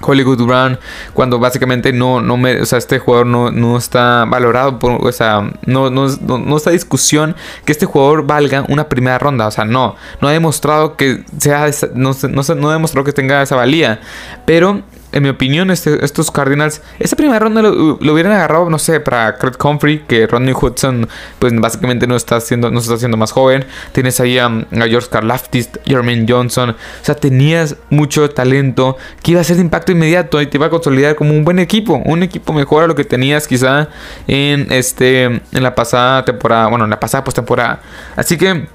Hollywood 0.00 0.42
Brown 0.44 0.78
cuando 1.12 1.38
básicamente 1.38 1.92
no, 1.92 2.20
no 2.20 2.36
me, 2.36 2.60
o 2.60 2.66
sea, 2.66 2.78
este 2.78 2.98
jugador 2.98 3.26
no, 3.26 3.50
no 3.50 3.76
está 3.76 4.24
valorado 4.26 4.78
o 4.80 5.12
sea, 5.12 5.50
no, 5.64 5.90
no, 5.90 6.06
no, 6.06 6.56
está 6.56 6.70
discusión 6.70 7.34
que 7.64 7.72
este 7.72 7.86
jugador 7.86 8.26
valga 8.26 8.64
una 8.68 8.88
primera 8.88 9.18
ronda, 9.18 9.46
o 9.46 9.50
sea, 9.50 9.64
no, 9.64 9.96
no 10.20 10.28
ha 10.28 10.32
demostrado 10.32 10.96
que 10.96 11.24
sea, 11.38 11.68
no, 11.94 12.12
no, 12.28 12.42
no 12.54 12.70
ha 12.70 12.72
demostrado 12.72 13.04
que 13.04 13.12
tenga 13.12 13.42
esa 13.42 13.56
valía, 13.56 14.00
pero 14.44 14.82
en 15.18 15.24
mi 15.24 15.28
opinión, 15.28 15.70
este, 15.70 16.04
estos 16.04 16.30
Cardinals, 16.30 16.80
esta 16.98 17.16
primera 17.16 17.38
ronda 17.38 17.62
lo, 17.62 17.94
hubieran 17.94 18.32
agarrado, 18.32 18.70
no 18.70 18.78
sé, 18.78 19.00
para 19.00 19.36
Craig 19.36 19.56
Comfrey, 19.56 20.04
que 20.06 20.26
Rodney 20.26 20.54
Hudson, 20.54 21.08
pues 21.38 21.52
básicamente 21.60 22.06
no 22.06 22.16
está 22.16 22.36
haciendo, 22.36 22.70
no 22.70 22.78
está 22.80 22.94
haciendo 22.94 23.16
más 23.16 23.32
joven. 23.32 23.64
Tienes 23.92 24.20
ahí 24.20 24.38
a, 24.38 24.50
George 24.70 25.08
Karlaftis, 25.10 25.70
Jermaine 25.84 26.26
Johnson. 26.28 26.70
O 26.70 27.04
sea, 27.04 27.14
tenías 27.14 27.76
mucho 27.90 28.30
talento 28.30 28.96
que 29.22 29.32
iba 29.32 29.40
a 29.40 29.44
ser 29.44 29.56
de 29.56 29.62
impacto 29.62 29.92
inmediato 29.92 30.40
y 30.40 30.46
te 30.46 30.56
iba 30.56 30.66
a 30.66 30.70
consolidar 30.70 31.16
como 31.16 31.32
un 31.32 31.44
buen 31.44 31.58
equipo. 31.58 32.00
Un 32.04 32.22
equipo 32.22 32.52
mejor 32.52 32.84
a 32.84 32.86
lo 32.86 32.94
que 32.94 33.04
tenías 33.04 33.46
quizá 33.46 33.88
en 34.26 34.66
este 34.70 35.24
en 35.24 35.62
la 35.62 35.74
pasada 35.74 36.24
temporada, 36.24 36.68
bueno, 36.68 36.84
en 36.84 36.90
la 36.90 37.00
pasada 37.00 37.24
postemporada. 37.24 37.80
Así 38.16 38.36
que 38.36 38.68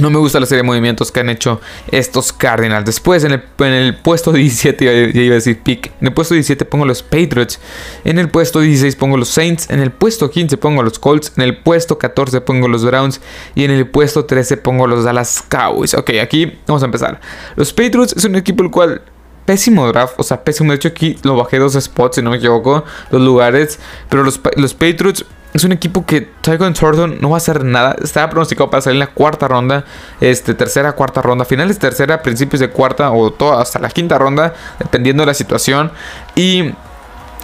no 0.00 0.10
me 0.10 0.18
gusta 0.18 0.40
la 0.40 0.46
serie 0.46 0.62
de 0.62 0.66
movimientos 0.66 1.12
que 1.12 1.20
han 1.20 1.30
hecho 1.30 1.60
estos 1.90 2.32
Cardinals. 2.32 2.84
Después, 2.84 3.24
en 3.24 3.32
el, 3.32 3.96
puesto 3.96 4.32
17, 4.32 5.12
ya 5.12 5.20
iba 5.20 5.32
a 5.32 5.36
decir 5.36 5.60
pick. 5.62 5.92
En 6.00 6.08
el 6.08 6.12
puesto 6.12 6.34
17 6.34 6.64
pongo 6.64 6.84
los 6.86 7.02
Patriots. 7.02 7.60
En 8.04 8.18
el 8.18 8.28
puesto 8.28 8.60
16 8.60 8.96
pongo 8.96 9.16
los 9.16 9.28
Saints. 9.28 9.70
En 9.70 9.80
el 9.80 9.90
puesto 9.90 10.30
15 10.30 10.56
pongo 10.56 10.82
los 10.82 10.98
Colts. 10.98 11.32
En 11.36 11.42
el 11.42 11.56
puesto 11.58 11.98
14 11.98 12.40
pongo 12.40 12.68
los 12.68 12.84
Browns. 12.84 13.20
Y 13.54 13.64
en 13.64 13.70
el 13.70 13.86
puesto 13.86 14.24
13 14.24 14.56
pongo 14.58 14.86
los 14.86 15.04
Dallas 15.04 15.42
Cowboys. 15.48 15.94
Ok, 15.94 16.10
aquí 16.22 16.58
vamos 16.66 16.82
a 16.82 16.86
empezar. 16.86 17.20
Los 17.56 17.72
Patriots 17.72 18.14
es 18.16 18.24
un 18.24 18.36
equipo 18.36 18.62
el 18.62 18.70
cual 18.70 19.02
pésimo 19.44 19.86
draft, 19.88 20.14
o 20.18 20.22
sea, 20.22 20.42
pésimo. 20.42 20.70
De 20.70 20.76
hecho, 20.76 20.88
aquí 20.88 21.16
lo 21.22 21.36
bajé 21.36 21.58
dos 21.58 21.74
spots, 21.74 22.16
si 22.16 22.22
no 22.22 22.30
me 22.30 22.36
equivoco, 22.36 22.84
dos 23.10 23.20
lugares. 23.20 23.78
Pero 24.08 24.24
los, 24.24 24.40
los 24.56 24.74
Patriots 24.74 25.24
es 25.54 25.62
un 25.62 25.70
equipo 25.70 26.04
que 26.04 26.20
Tygon 26.20 26.74
Thornton 26.74 27.18
no 27.20 27.30
va 27.30 27.36
a 27.36 27.38
hacer 27.38 27.64
nada. 27.64 27.94
Estaba 28.02 28.28
pronosticado 28.28 28.70
para 28.70 28.82
salir 28.82 28.96
en 28.96 29.00
la 29.00 29.06
cuarta 29.06 29.46
ronda. 29.46 29.84
Este, 30.20 30.52
tercera, 30.52 30.92
cuarta 30.92 31.22
ronda. 31.22 31.44
Finales 31.44 31.78
tercera, 31.78 32.22
principios 32.22 32.58
de 32.58 32.70
cuarta 32.70 33.12
o 33.12 33.32
todo, 33.32 33.56
hasta 33.56 33.78
la 33.78 33.88
quinta 33.88 34.18
ronda. 34.18 34.52
Dependiendo 34.80 35.22
de 35.22 35.28
la 35.28 35.34
situación. 35.34 35.92
Y 36.34 36.72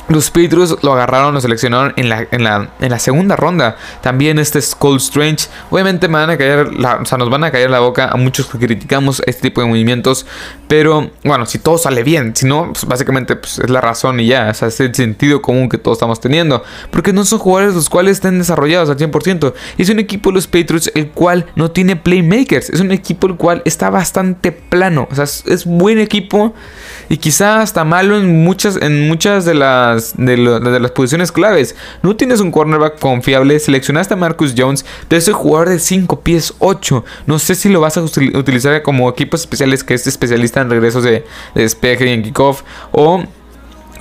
los 0.09 0.31
Patriots 0.31 0.77
lo 0.83 0.93
agarraron, 0.93 1.35
lo 1.35 1.41
seleccionaron 1.41 1.93
en 1.97 2.09
la, 2.09 2.27
en 2.31 2.45
la, 2.45 2.71
en 2.81 2.91
la 2.91 2.99
segunda 2.99 3.37
ronda. 3.37 3.77
También 4.03 4.39
este 4.39 4.61
Skull 4.61 4.97
Strange. 4.97 5.49
Obviamente 5.71 6.09
me 6.09 6.19
van 6.19 6.31
a 6.31 6.37
caer 6.37 6.69
o 6.69 7.07
sea, 7.07 7.19
nos 7.19 7.31
van 7.31 7.45
a 7.45 7.51
caer 7.51 7.71
la 7.71 7.81
boca 7.81 8.09
a 8.09 8.17
muchos 8.17 8.47
que 8.47 8.59
criticamos 8.59 9.23
este 9.27 9.43
tipo 9.43 9.61
de 9.61 9.69
movimientos. 9.69 10.27
Pero 10.69 11.11
bueno, 11.25 11.47
si 11.47 11.59
todo 11.59 11.79
sale 11.79 12.03
bien. 12.03 12.35
Si 12.35 12.47
no, 12.47 12.73
pues 12.73 12.85
básicamente 12.87 13.37
pues, 13.37 13.59
es 13.59 13.71
la 13.71 13.81
razón 13.81 14.21
y 14.21 14.27
ya. 14.27 14.49
O 14.51 14.55
sea, 14.55 14.69
es 14.69 14.81
el 14.81 14.95
sentido 14.95 15.43
común 15.43 15.69
que 15.69 15.79
todos 15.79 15.99
estamos 15.99 16.21
teniendo. 16.21 16.63
Porque 16.91 17.13
no 17.13 17.25
son 17.25 17.39
jugadores 17.39 17.75
los 17.75 17.89
cuales 17.89 18.13
estén 18.13 18.39
desarrollados 18.39 18.91
al 18.91 18.97
100%. 18.97 19.55
Y 19.79 19.83
es 19.83 19.91
un 19.91 19.99
equipo 19.99 20.33
los 20.33 20.47
Patriots 20.47 20.91
el 20.95 21.09
cual 21.09 21.47
no 21.57 21.71
tiene 21.71 21.97
playmakers. 21.97 22.71
Es 22.71 22.81
un 22.81 22.93
equipo 22.93 23.27
el 23.27 23.37
cual 23.37 23.63
está 23.65 23.91
bastante 23.91 24.53
plano. 24.53 25.09
O 25.11 25.15
sea, 25.15 25.25
es, 25.25 25.45
es 25.47 25.65
buen 25.65 25.99
equipo. 25.99 26.55
Y 27.09 27.17
quizá 27.19 27.61
hasta 27.61 27.85
malo 27.85 28.17
en 28.17 28.43
muchas, 28.45 28.77
en 28.77 29.09
muchas 29.09 29.45
de 29.45 29.55
las 29.55 30.00
de, 30.17 30.37
las 30.37 30.91
posiciones 30.91 31.33
claves. 31.33 31.77
No 32.03 32.17
tienes 32.17 32.41
un 32.41 32.51
cornerback 32.51 32.99
confiable. 32.99 33.59
Seleccionaste 33.59 34.15
a 34.15 34.17
Marcus 34.17 34.55
Jones, 34.57 34.85
de 35.09 35.17
ese 35.17 35.33
jugador 35.33 35.69
de 35.69 35.79
5 35.79 36.21
pies 36.21 36.55
8. 36.59 37.05
No 37.27 37.39
sé 37.39 37.55
si 37.55 37.69
lo 37.69 37.81
vas 37.81 37.97
a 37.97 38.03
utilizar 38.03 38.83
como 38.83 39.09
equipos 39.09 39.41
especiales, 39.41 39.85
que 39.85 39.95
es 39.95 40.07
especialista 40.07 40.61
en 40.61 40.71
regresos 40.71 41.05
de, 41.05 41.25
de 41.55 41.63
despeje 41.63 42.07
y 42.07 42.11
en 42.11 42.23
kickoff. 42.23 42.63
O 42.93 43.25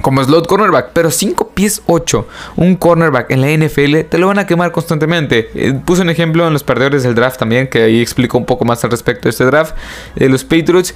como 0.01 0.23
slot 0.23 0.47
cornerback, 0.47 0.91
pero 0.93 1.11
5 1.11 1.49
pies 1.49 1.81
8, 1.85 2.27
un 2.57 2.75
cornerback 2.75 3.31
en 3.31 3.41
la 3.41 3.49
NFL 3.49 4.01
te 4.09 4.17
lo 4.17 4.27
van 4.27 4.39
a 4.39 4.47
quemar 4.47 4.71
constantemente. 4.71 5.49
Eh, 5.53 5.79
puse 5.85 6.01
un 6.01 6.09
ejemplo 6.09 6.47
en 6.47 6.53
los 6.53 6.63
perdedores 6.63 7.03
del 7.03 7.15
draft 7.15 7.39
también, 7.39 7.67
que 7.67 7.83
ahí 7.83 8.01
explico 8.01 8.37
un 8.37 8.45
poco 8.45 8.65
más 8.65 8.83
al 8.83 8.91
respecto 8.91 9.23
de 9.23 9.31
este 9.31 9.45
draft. 9.45 9.75
De 10.15 10.29
los 10.29 10.43
Patriots, 10.43 10.95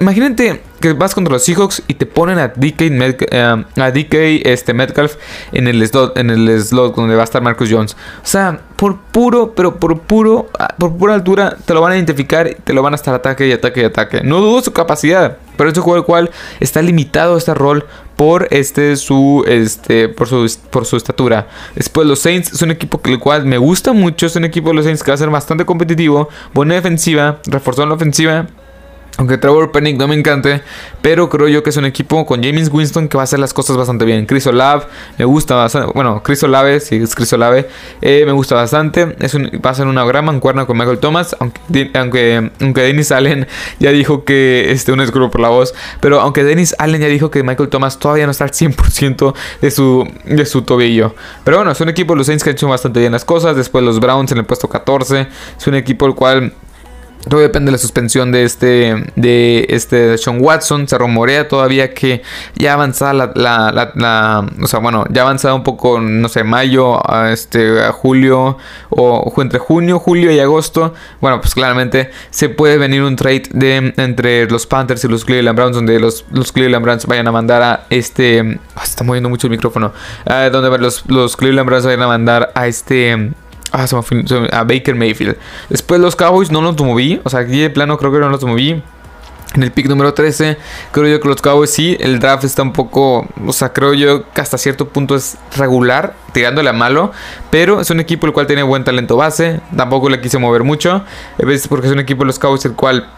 imagínate 0.00 0.60
que 0.80 0.92
vas 0.92 1.14
contra 1.14 1.32
los 1.32 1.44
Seahawks 1.44 1.82
y 1.86 1.94
te 1.94 2.06
ponen 2.06 2.38
a 2.38 2.48
DK, 2.48 2.80
eh, 2.80 3.64
a 3.76 3.90
DK 3.90 4.14
este, 4.44 4.74
Metcalf 4.74 5.16
en 5.52 5.68
el, 5.68 5.86
slot, 5.86 6.16
en 6.18 6.30
el 6.30 6.62
slot 6.62 6.94
donde 6.94 7.14
va 7.14 7.22
a 7.22 7.24
estar 7.24 7.42
Marcus 7.42 7.68
Jones. 7.70 7.96
O 8.22 8.26
sea, 8.26 8.60
por 8.76 8.98
puro, 8.98 9.54
pero 9.54 9.76
por 9.76 10.00
puro, 10.00 10.48
ah, 10.58 10.74
por 10.78 10.96
pura 10.96 11.14
altura 11.14 11.56
te 11.64 11.74
lo 11.74 11.80
van 11.80 11.92
a 11.92 11.96
identificar 11.96 12.54
te 12.64 12.72
lo 12.72 12.82
van 12.82 12.92
a 12.92 12.96
estar 12.96 13.14
ataque 13.14 13.46
y 13.46 13.52
ataque 13.52 13.82
y 13.82 13.84
ataque. 13.84 14.20
No 14.22 14.40
dudo 14.40 14.62
su 14.62 14.72
capacidad, 14.72 15.38
pero 15.56 15.70
es 15.70 15.76
un 15.76 15.82
juego 15.82 15.98
el 15.98 16.04
cual 16.04 16.30
está 16.60 16.82
limitado 16.82 17.36
este 17.36 17.54
rol 17.54 17.86
por 18.16 18.48
este 18.50 18.96
su 18.96 19.44
este 19.46 20.08
por 20.08 20.28
su 20.28 20.50
por 20.70 20.86
su 20.86 20.96
estatura. 20.96 21.48
Después 21.74 22.06
los 22.06 22.20
Saints 22.20 22.52
es 22.52 22.62
un 22.62 22.70
equipo 22.70 23.00
que 23.00 23.12
el 23.12 23.18
cual 23.18 23.46
me 23.46 23.58
gusta 23.58 23.92
mucho, 23.92 24.26
es 24.26 24.36
un 24.36 24.44
equipo 24.44 24.68
de 24.68 24.74
los 24.74 24.84
Saints 24.84 25.02
que 25.02 25.10
va 25.10 25.14
a 25.14 25.18
ser 25.18 25.30
bastante 25.30 25.64
competitivo, 25.64 26.28
buena 26.52 26.74
defensiva, 26.74 27.40
reforzó 27.46 27.86
la 27.86 27.94
ofensiva 27.94 28.46
aunque 29.18 29.38
Trevor 29.38 29.70
Pennick 29.70 29.96
no 29.96 30.08
me 30.08 30.14
encante, 30.14 30.62
pero 31.00 31.28
creo 31.28 31.48
yo 31.48 31.62
que 31.62 31.70
es 31.70 31.76
un 31.76 31.84
equipo 31.84 32.26
con 32.26 32.42
James 32.42 32.68
Winston 32.72 33.08
que 33.08 33.16
va 33.16 33.22
a 33.22 33.24
hacer 33.24 33.38
las 33.38 33.52
cosas 33.54 33.76
bastante 33.76 34.04
bien. 34.04 34.26
Chris 34.26 34.46
Olave 34.46 34.84
me 35.18 35.24
gusta 35.24 35.54
bastante. 35.54 35.92
Bueno, 35.94 36.22
Chris 36.22 36.42
Olave, 36.42 36.80
sí, 36.80 36.96
es 36.96 37.14
Chris 37.14 37.32
Olave, 37.32 37.68
eh, 38.00 38.24
me 38.26 38.32
gusta 38.32 38.56
bastante. 38.56 39.14
Es 39.20 39.36
va 39.36 39.70
a 39.70 39.74
ser 39.74 39.86
una 39.86 40.04
gran 40.04 40.24
mancuerna 40.24 40.66
con 40.66 40.76
Michael 40.76 40.98
Thomas. 40.98 41.36
Aunque, 41.38 41.90
aunque, 41.94 42.50
aunque 42.60 42.80
Dennis 42.82 43.12
Allen 43.12 43.46
ya 43.78 43.90
dijo 43.90 44.24
que. 44.24 44.72
Este, 44.72 44.92
un 44.92 45.00
escudo 45.00 45.30
por 45.30 45.40
la 45.40 45.48
voz. 45.48 45.74
Pero 46.00 46.20
aunque 46.20 46.44
Dennis 46.44 46.74
Allen 46.78 47.00
ya 47.00 47.08
dijo 47.08 47.30
que 47.30 47.42
Michael 47.42 47.68
Thomas 47.68 47.98
todavía 47.98 48.26
no 48.26 48.32
está 48.32 48.44
al 48.44 48.50
100% 48.50 49.34
de 49.60 49.70
su, 49.70 50.08
de 50.24 50.46
su 50.46 50.62
tobillo. 50.62 51.14
Pero 51.44 51.58
bueno, 51.58 51.70
es 51.70 51.80
un 51.80 51.88
equipo, 51.88 52.14
los 52.14 52.26
Saints 52.26 52.42
que 52.42 52.50
han 52.50 52.56
hecho 52.56 52.68
bastante 52.68 53.00
bien 53.00 53.12
las 53.12 53.24
cosas. 53.24 53.56
Después 53.56 53.84
los 53.84 54.00
Browns 54.00 54.32
en 54.32 54.38
el 54.38 54.44
puesto 54.44 54.68
14. 54.68 55.28
Es 55.58 55.66
un 55.66 55.74
equipo 55.74 56.06
el 56.06 56.14
cual 56.14 56.52
todo 57.28 57.40
depende 57.40 57.68
de 57.68 57.72
la 57.72 57.78
suspensión 57.78 58.32
de 58.32 58.44
este, 58.44 59.04
de 59.16 59.66
este 59.70 60.18
Sean 60.18 60.38
Watson. 60.40 60.88
Se 60.88 60.98
rumorea 60.98 61.48
todavía 61.48 61.94
que 61.94 62.22
ya 62.54 62.74
avanzada 62.74 63.12
la, 63.12 63.32
la, 63.34 63.92
la, 63.94 64.46
o 64.62 64.66
sea, 64.66 64.80
bueno, 64.80 65.04
ya 65.10 65.22
avanzada 65.22 65.54
un 65.54 65.62
poco, 65.62 66.00
no 66.00 66.28
sé, 66.28 66.44
mayo, 66.44 67.00
a 67.10 67.32
este, 67.32 67.82
a 67.82 67.92
julio, 67.92 68.58
o, 68.90 69.32
entre 69.38 69.58
junio, 69.58 69.98
julio 69.98 70.30
y 70.32 70.40
agosto. 70.40 70.94
Bueno, 71.20 71.40
pues 71.40 71.54
claramente 71.54 72.10
se 72.30 72.48
puede 72.48 72.78
venir 72.78 73.02
un 73.02 73.16
trade 73.16 73.44
de, 73.52 73.94
entre 73.96 74.48
los 74.50 74.66
Panthers 74.66 75.04
y 75.04 75.08
los 75.08 75.24
Cleveland 75.24 75.56
Browns, 75.56 75.76
donde 75.76 75.98
los, 75.98 76.24
los 76.30 76.52
Cleveland 76.52 76.84
Browns 76.84 77.06
vayan 77.06 77.28
a 77.28 77.32
mandar 77.32 77.62
a 77.62 77.86
este, 77.90 78.60
ah, 78.74 78.84
se 78.84 78.90
está 78.90 79.04
moviendo 79.04 79.28
mucho 79.28 79.46
el 79.46 79.52
micrófono, 79.52 79.92
ah, 80.26 80.48
donde 80.50 80.76
los, 80.78 81.04
los 81.08 81.36
Cleveland 81.36 81.66
Browns 81.66 81.86
vayan 81.86 82.02
a 82.02 82.08
mandar 82.08 82.52
a 82.54 82.66
este 82.66 83.32
Ah, 83.72 83.86
se 83.86 83.96
me, 83.96 84.48
a 84.52 84.64
Baker 84.64 84.94
Mayfield. 84.94 85.36
Después 85.68 86.00
los 86.00 86.16
Cowboys 86.16 86.50
no 86.50 86.62
los 86.62 86.78
moví. 86.80 87.20
O 87.24 87.30
sea, 87.30 87.40
aquí 87.40 87.60
de 87.60 87.70
plano 87.70 87.98
creo 87.98 88.12
que 88.12 88.18
no 88.18 88.28
los 88.28 88.44
moví. 88.44 88.82
En 89.54 89.62
el 89.62 89.70
pick 89.70 89.86
número 89.86 90.14
13, 90.14 90.58
creo 90.90 91.06
yo 91.06 91.20
que 91.20 91.28
los 91.28 91.40
Cowboys 91.40 91.70
sí, 91.70 91.96
el 92.00 92.18
draft 92.18 92.42
está 92.42 92.62
un 92.62 92.72
poco, 92.72 93.28
o 93.46 93.52
sea, 93.52 93.72
creo 93.72 93.94
yo 93.94 94.28
que 94.32 94.40
hasta 94.40 94.58
cierto 94.58 94.88
punto 94.88 95.14
es 95.14 95.36
regular, 95.56 96.16
tirándole 96.32 96.70
a 96.70 96.72
malo, 96.72 97.12
pero 97.50 97.80
es 97.80 97.88
un 97.90 98.00
equipo 98.00 98.26
el 98.26 98.32
cual 98.32 98.48
tiene 98.48 98.64
buen 98.64 98.82
talento 98.82 99.16
base, 99.16 99.60
tampoco 99.76 100.08
le 100.08 100.20
quise 100.20 100.38
mover 100.38 100.64
mucho, 100.64 101.04
porque 101.68 101.86
es 101.86 101.92
un 101.92 102.00
equipo 102.00 102.24
de 102.24 102.26
los 102.26 102.40
Cowboys 102.40 102.64
el 102.64 102.72
cual 102.72 103.08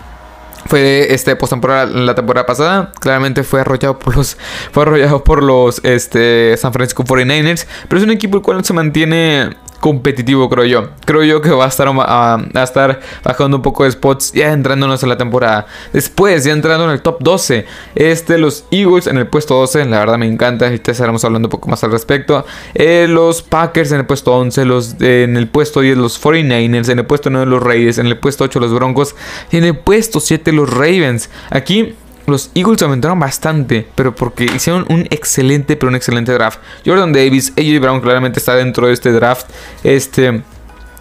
fue 0.67 1.15
este 1.15 1.37
postemporada 1.37 1.87
la 1.87 2.15
temporada 2.15 2.47
pasada. 2.47 2.93
Claramente 3.01 3.43
fue 3.45 3.61
arrollado 3.61 3.99
por 3.99 4.17
los. 4.17 4.37
Fue 4.73 4.83
arrollado 4.83 5.23
por 5.25 5.43
los 5.43 5.81
este, 5.85 6.57
San 6.57 6.73
Francisco 6.73 7.05
49ers. 7.05 7.67
Pero 7.89 7.99
es 7.99 8.05
un 8.05 8.11
equipo 8.11 8.39
el 8.39 8.43
cual 8.43 8.65
se 8.65 8.73
mantiene 8.73 9.51
competitivo, 9.81 10.49
creo 10.49 10.65
yo. 10.65 10.89
Creo 11.05 11.23
yo 11.25 11.41
que 11.41 11.51
va 11.51 11.65
a 11.65 11.69
estar, 11.69 11.89
a, 11.89 12.39
estar 12.63 13.01
bajando 13.25 13.59
un 13.59 13.63
poco 13.63 13.85
de 13.85 13.91
spots 13.91 14.33
ya 14.33 14.53
entrándonos 14.53 15.03
en 15.03 15.09
la 15.09 15.17
temporada. 15.17 15.67
Después, 15.93 16.45
ya 16.45 16.53
entrando 16.53 16.85
en 16.85 16.91
el 16.91 17.03
top 17.03 17.19
12, 17.21 17.67
este, 17.95 18.39
los 18.39 18.65
Eagles 18.71 19.07
en 19.07 19.19
el 19.19 19.27
puesto 19.27 19.55
12, 19.55 19.85
la 19.87 20.01
verdad 20.01 20.19
me 20.19 20.27
encanta, 20.27 20.71
te 20.79 20.91
estaremos 20.91 21.25
hablando 21.25 21.47
un 21.47 21.51
poco 21.51 21.69
más 21.69 21.83
al 21.85 21.93
respecto. 21.93 22.45
Eh, 22.75 23.07
los 23.09 23.43
Packers 23.43 23.93
en 23.93 24.01
el 24.01 24.07
puesto 24.07 24.35
11, 24.35 24.65
los, 24.65 25.01
en 25.01 25.37
el 25.37 25.49
puesto 25.49 25.81
10 25.81 25.97
los 25.97 26.23
49ers, 26.23 26.89
en 26.91 26.99
el 26.99 27.07
puesto 27.07 27.31
9 27.31 27.47
los 27.47 27.63
Raiders, 27.63 27.99
en 27.99 28.07
el 28.07 28.19
puesto 28.19 28.45
8 28.45 28.61
los 28.61 28.73
Broncos, 28.73 29.15
en 29.53 29.65
el 29.65 29.77
puesto 29.77 30.21
7 30.21 30.53
los 30.53 30.71
Ravens. 30.73 31.31
Aquí 31.51 31.95
los 32.27 32.51
Eagles 32.55 32.83
aumentaron 32.83 33.19
bastante, 33.19 33.87
pero 33.95 34.15
porque 34.15 34.45
hicieron 34.45 34.85
un 34.89 35.07
excelente, 35.11 35.77
pero 35.77 35.89
un 35.89 35.97
excelente 35.97 36.33
draft. 36.33 36.61
Jordan 36.85 37.13
Davis, 37.13 37.53
AJ 37.57 37.81
Brown 37.81 38.01
claramente 38.01 38.39
está 38.39 38.55
dentro 38.57 38.87
de 38.87 38.93
este 38.93 39.13
draft. 39.13 39.47
Este 39.85 40.43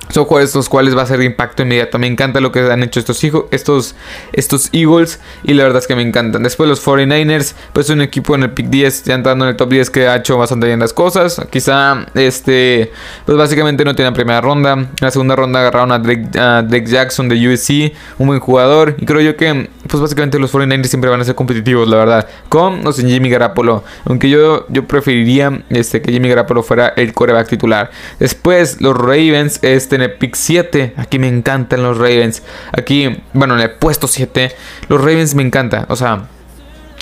son 0.09 0.25
jugadores 0.25 0.55
los 0.55 0.69
cuales 0.69 0.95
va 0.95 1.01
a 1.01 1.05
ser 1.05 1.19
de 1.19 1.25
impacto 1.25 1.63
inmediato. 1.63 1.99
Me 1.99 2.07
encanta 2.07 2.39
lo 2.39 2.51
que 2.51 2.59
han 2.59 2.83
hecho 2.83 2.99
estos, 2.99 3.23
estos, 3.51 3.95
estos 4.33 4.69
Eagles 4.73 5.19
y 5.43 5.53
la 5.53 5.63
verdad 5.63 5.79
es 5.79 5.87
que 5.87 5.95
me 5.95 6.01
encantan. 6.01 6.43
Después 6.43 6.69
los 6.69 6.85
49ers, 6.85 7.53
pues 7.73 7.89
un 7.89 8.01
equipo 8.01 8.35
en 8.35 8.43
el 8.43 8.51
pick 8.51 8.67
10, 8.67 9.03
ya 9.03 9.15
entrando 9.15 9.45
en 9.45 9.49
el 9.49 9.57
top 9.57 9.69
10 9.69 9.89
que 9.89 10.07
ha 10.07 10.15
hecho 10.17 10.37
bastante 10.37 10.67
bien 10.67 10.79
las 10.79 10.93
cosas. 10.93 11.41
Quizá, 11.49 12.05
este, 12.13 12.91
pues 13.25 13.37
básicamente 13.37 13.83
no 13.83 13.95
tiene 13.95 14.11
primera 14.11 14.41
ronda. 14.41 14.73
En 14.73 14.89
la 14.99 15.11
segunda 15.11 15.35
ronda 15.35 15.59
agarraron 15.59 15.91
a 15.91 15.99
Drake, 15.99 16.85
Jackson 16.87 17.27
de 17.27 17.47
USC, 17.47 17.93
un 18.19 18.27
buen 18.27 18.39
jugador. 18.39 18.95
Y 18.97 19.05
creo 19.05 19.21
yo 19.21 19.35
que, 19.35 19.69
pues 19.87 20.01
básicamente 20.01 20.39
los 20.39 20.53
49ers 20.53 20.85
siempre 20.85 21.09
van 21.09 21.21
a 21.21 21.23
ser 21.23 21.35
competitivos, 21.35 21.87
la 21.87 21.97
verdad. 21.97 22.27
Con 22.49 22.85
o 22.85 22.91
sin 22.91 23.07
Jimmy 23.07 23.29
Garapolo. 23.29 23.83
Aunque 24.05 24.29
yo, 24.29 24.65
yo 24.69 24.85
preferiría 24.87 25.63
este, 25.69 26.01
que 26.01 26.11
Jimmy 26.11 26.29
Garapolo 26.29 26.63
fuera 26.63 26.89
el 26.95 27.13
coreback 27.13 27.47
titular. 27.47 27.89
Después 28.19 28.81
los 28.81 28.95
Ravens, 28.95 29.59
este 29.61 29.94
en 29.95 30.01
el 30.03 30.13
pick 30.13 30.35
7. 30.35 30.93
Aquí 30.97 31.19
me 31.19 31.27
encantan 31.27 31.83
los 31.83 31.97
Ravens. 31.97 32.43
Aquí, 32.71 33.23
bueno, 33.33 33.55
en 33.55 33.61
el 33.61 33.71
puesto 33.71 34.07
7. 34.07 34.51
Los 34.89 34.99
Ravens 34.99 35.35
me 35.35 35.43
encanta. 35.43 35.85
O 35.89 35.95
sea, 35.95 36.27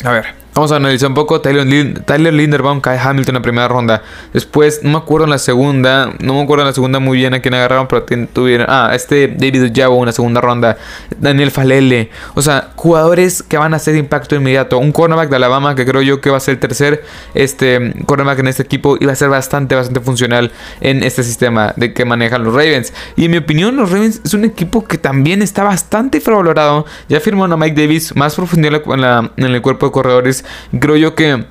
a 0.03 0.11
ver. 0.11 0.42
Vamos 0.53 0.71
a 0.71 0.75
analizar 0.75 1.09
un 1.09 1.15
poco. 1.15 1.41
Tyler, 1.41 1.65
Linderbaum 2.33 2.79
cae 2.79 2.99
Hamilton 2.99 3.35
en 3.35 3.39
la 3.39 3.41
primera 3.41 3.67
ronda. 3.67 4.03
Después, 4.33 4.81
no 4.83 4.91
me 4.91 4.97
acuerdo 4.97 5.23
en 5.23 5.31
la 5.31 5.39
segunda. 5.39 6.13
No 6.19 6.35
me 6.35 6.43
acuerdo 6.43 6.61
en 6.61 6.67
la 6.67 6.73
segunda 6.73 6.99
muy 6.99 7.17
bien 7.17 7.33
a 7.33 7.41
quién 7.41 7.55
agarraron. 7.55 7.87
Pero 7.87 8.05
tuvieron. 8.31 8.67
Ah, 8.69 8.91
este 8.93 9.29
David 9.29 9.71
Jabo 9.75 9.97
en 9.97 10.05
la 10.05 10.11
segunda 10.11 10.41
ronda. 10.41 10.77
Daniel 11.17 11.49
Falele. 11.49 12.11
O 12.35 12.43
sea, 12.43 12.69
jugadores 12.75 13.41
que 13.41 13.57
van 13.57 13.73
a 13.73 13.77
hacer 13.77 13.95
impacto 13.95 14.35
inmediato. 14.35 14.77
Un 14.77 14.91
cornerback 14.91 15.29
de 15.29 15.37
Alabama 15.37 15.73
que 15.73 15.87
creo 15.87 16.03
yo 16.03 16.21
que 16.21 16.29
va 16.29 16.37
a 16.37 16.39
ser 16.39 16.53
el 16.53 16.59
tercer 16.59 17.03
este, 17.33 17.91
cornerback 18.05 18.39
en 18.39 18.47
este 18.47 18.61
equipo. 18.61 18.95
Y 18.99 19.05
va 19.07 19.13
a 19.13 19.15
ser 19.15 19.29
bastante, 19.29 19.73
bastante 19.73 20.01
funcional 20.01 20.51
en 20.81 21.01
este 21.01 21.23
sistema 21.23 21.73
de 21.77 21.93
que 21.93 22.05
manejan 22.05 22.43
los 22.43 22.53
Ravens. 22.53 22.93
Y 23.15 23.25
en 23.25 23.31
mi 23.31 23.37
opinión, 23.37 23.75
los 23.75 23.91
Ravens 23.91 24.21
es 24.23 24.35
un 24.35 24.45
equipo 24.45 24.85
que 24.85 24.99
también 24.99 25.41
está 25.41 25.63
bastante 25.63 26.19
infravalorado. 26.19 26.85
Ya 27.09 27.19
firmó 27.19 27.45
a 27.45 27.57
Mike 27.57 27.81
Davis. 27.81 28.15
Más 28.15 28.35
profundidad 28.35 28.83
en 29.35 29.45
el 29.45 29.61
cuerpo 29.63 29.87
de 29.87 29.91
corredores 29.91 30.42
creo 30.79 30.95
yo 30.95 31.15
que 31.15 31.45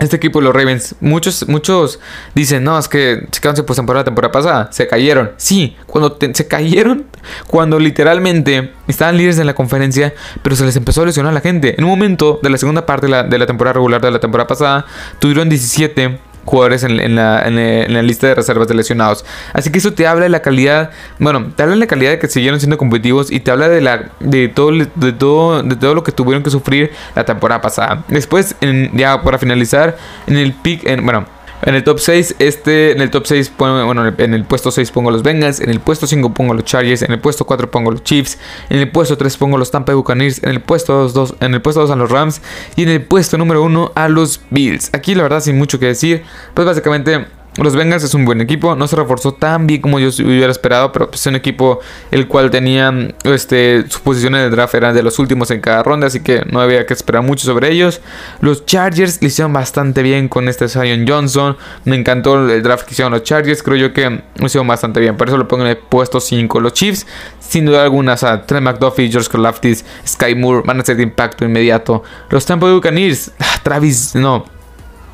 este 0.00 0.16
equipo 0.16 0.40
los 0.40 0.54
Ravens, 0.54 0.94
muchos, 1.00 1.46
muchos 1.46 2.00
dicen, 2.34 2.64
no, 2.64 2.78
es 2.78 2.88
que 2.88 3.26
se 3.30 3.40
quedaron 3.40 3.66
por 3.66 3.76
temporada, 3.76 4.00
la 4.00 4.04
temporada 4.04 4.32
pasada, 4.32 4.72
se 4.72 4.86
cayeron. 4.86 5.32
Sí, 5.36 5.76
cuando 5.86 6.16
se 6.32 6.48
cayeron, 6.48 7.04
cuando 7.46 7.78
literalmente 7.78 8.72
estaban 8.88 9.18
líderes 9.18 9.38
en 9.38 9.46
la 9.46 9.54
conferencia, 9.54 10.14
pero 10.42 10.56
se 10.56 10.64
les 10.64 10.74
empezó 10.76 11.02
a 11.02 11.06
lesionar 11.06 11.32
a 11.32 11.34
la 11.34 11.42
gente. 11.42 11.74
En 11.76 11.84
un 11.84 11.90
momento 11.90 12.40
de 12.42 12.48
la 12.48 12.56
segunda 12.56 12.86
parte 12.86 13.06
de 13.06 13.12
la, 13.12 13.22
de 13.24 13.38
la 13.38 13.46
temporada 13.46 13.74
regular 13.74 14.00
de 14.00 14.10
la 14.10 14.20
temporada 14.20 14.46
pasada, 14.46 14.86
tuvieron 15.18 15.50
17 15.50 16.18
jugadores 16.50 16.82
en, 16.82 17.14
la, 17.14 17.46
en, 17.46 17.92
la, 17.92 18.02
lista 18.02 18.26
de 18.26 18.34
reservas 18.34 18.66
de 18.68 18.74
lesionados. 18.74 19.24
Así 19.52 19.70
que 19.70 19.78
eso 19.78 19.92
te 19.92 20.06
habla 20.06 20.24
de 20.24 20.28
la 20.28 20.42
calidad, 20.42 20.90
bueno, 21.18 21.52
te 21.54 21.62
habla 21.62 21.74
de 21.74 21.80
la 21.80 21.86
calidad 21.86 22.10
de 22.10 22.18
que 22.18 22.28
siguieron 22.28 22.58
siendo 22.58 22.76
competitivos 22.76 23.30
y 23.30 23.40
te 23.40 23.50
habla 23.50 23.68
de 23.68 23.80
la 23.80 24.10
de 24.18 24.48
todo 24.48 24.72
de 24.72 25.12
todo 25.12 25.62
de 25.62 25.76
todo 25.76 25.94
lo 25.94 26.02
que 26.02 26.12
tuvieron 26.12 26.42
que 26.42 26.50
sufrir 26.50 26.90
la 27.14 27.24
temporada 27.24 27.60
pasada. 27.60 28.04
Después, 28.08 28.56
ya 28.92 29.22
para 29.22 29.38
finalizar, 29.38 29.96
en 30.26 30.36
el 30.36 30.52
pick, 30.52 30.84
en, 30.86 31.04
bueno, 31.04 31.26
en 31.62 31.74
el 31.74 31.84
top 31.84 31.98
6, 31.98 32.36
este, 32.38 32.92
en 32.92 33.00
el 33.00 33.10
top 33.10 33.26
6, 33.26 33.52
bueno, 33.58 34.06
en 34.06 34.34
el 34.34 34.44
puesto 34.44 34.70
6 34.70 34.90
pongo 34.90 35.10
los 35.10 35.22
Bengals, 35.22 35.60
en 35.60 35.70
el 35.70 35.80
puesto 35.80 36.06
5 36.06 36.32
pongo 36.32 36.54
los 36.54 36.64
Chargers, 36.64 37.02
en 37.02 37.12
el 37.12 37.20
puesto 37.20 37.44
4 37.44 37.70
pongo 37.70 37.90
los 37.90 38.02
Chiefs, 38.02 38.38
en 38.68 38.78
el 38.78 38.90
puesto 38.90 39.16
3 39.16 39.36
pongo 39.36 39.58
los 39.58 39.70
Tampa 39.70 39.94
Buccaneers, 39.94 40.42
en 40.42 40.50
el 40.50 40.60
puesto 40.60 41.08
2, 41.08 41.34
en 41.40 41.54
el 41.54 41.62
puesto 41.62 41.80
2 41.80 41.90
a 41.90 41.96
los 41.96 42.10
Rams 42.10 42.40
y 42.76 42.84
en 42.84 42.88
el 42.90 43.02
puesto 43.02 43.36
número 43.38 43.62
1 43.62 43.92
a 43.94 44.08
los 44.08 44.40
Bills. 44.50 44.90
Aquí 44.92 45.14
la 45.14 45.22
verdad 45.22 45.40
sin 45.40 45.58
mucho 45.58 45.78
que 45.78 45.86
decir, 45.86 46.22
pues 46.54 46.66
básicamente 46.66 47.26
los 47.64 47.76
Bengals 47.76 48.02
es 48.04 48.14
un 48.14 48.24
buen 48.24 48.40
equipo, 48.40 48.74
no 48.74 48.86
se 48.86 48.96
reforzó 48.96 49.32
tan 49.32 49.66
bien 49.66 49.80
como 49.80 49.98
yo 49.98 50.08
hubiera 50.24 50.50
esperado, 50.50 50.92
pero 50.92 51.08
pues, 51.10 51.20
es 51.20 51.26
un 51.26 51.36
equipo 51.36 51.80
el 52.10 52.26
cual 52.28 52.50
tenía 52.50 52.92
este, 53.24 53.84
sus 53.88 54.00
posiciones 54.00 54.42
de 54.42 54.50
draft 54.50 54.74
eran 54.74 54.94
de 54.94 55.02
los 55.02 55.18
últimos 55.18 55.50
en 55.50 55.60
cada 55.60 55.82
ronda, 55.82 56.06
así 56.06 56.20
que 56.20 56.42
no 56.50 56.60
había 56.60 56.86
que 56.86 56.94
esperar 56.94 57.22
mucho 57.22 57.44
sobre 57.44 57.70
ellos. 57.70 58.00
Los 58.40 58.64
Chargers 58.66 59.20
le 59.20 59.28
hicieron 59.28 59.52
bastante 59.52 60.02
bien 60.02 60.28
con 60.28 60.48
este 60.48 60.68
Zion 60.68 61.04
Johnson, 61.06 61.56
me 61.84 61.96
encantó 61.96 62.48
el 62.48 62.62
draft 62.62 62.86
que 62.86 62.92
hicieron 62.92 63.12
los 63.12 63.22
Chargers, 63.22 63.62
creo 63.62 63.76
yo 63.76 63.92
que 63.92 64.08
lo 64.08 64.46
hicieron 64.46 64.66
bastante 64.66 65.00
bien, 65.00 65.16
por 65.16 65.28
eso 65.28 65.36
lo 65.36 65.48
pongo 65.48 65.64
en 65.64 65.70
el 65.70 65.76
puesto 65.78 66.20
5. 66.20 66.60
Los 66.60 66.72
Chiefs, 66.72 67.06
sin 67.40 67.66
duda 67.66 67.82
alguna, 67.82 68.14
o 68.14 68.16
sea, 68.16 68.46
Trey 68.46 68.60
McDuffie, 68.60 69.10
George 69.10 69.28
Karlaftis, 69.28 69.84
Sky 70.06 70.34
Moore 70.34 70.62
van 70.64 70.80
a 70.80 70.84
ser 70.84 70.96
de 70.96 71.02
impacto 71.02 71.44
inmediato. 71.44 72.02
Los 72.30 72.46
Tampa 72.46 72.70
Buccaneers, 72.70 73.32
ah, 73.38 73.60
Travis, 73.62 74.14
no. 74.14 74.44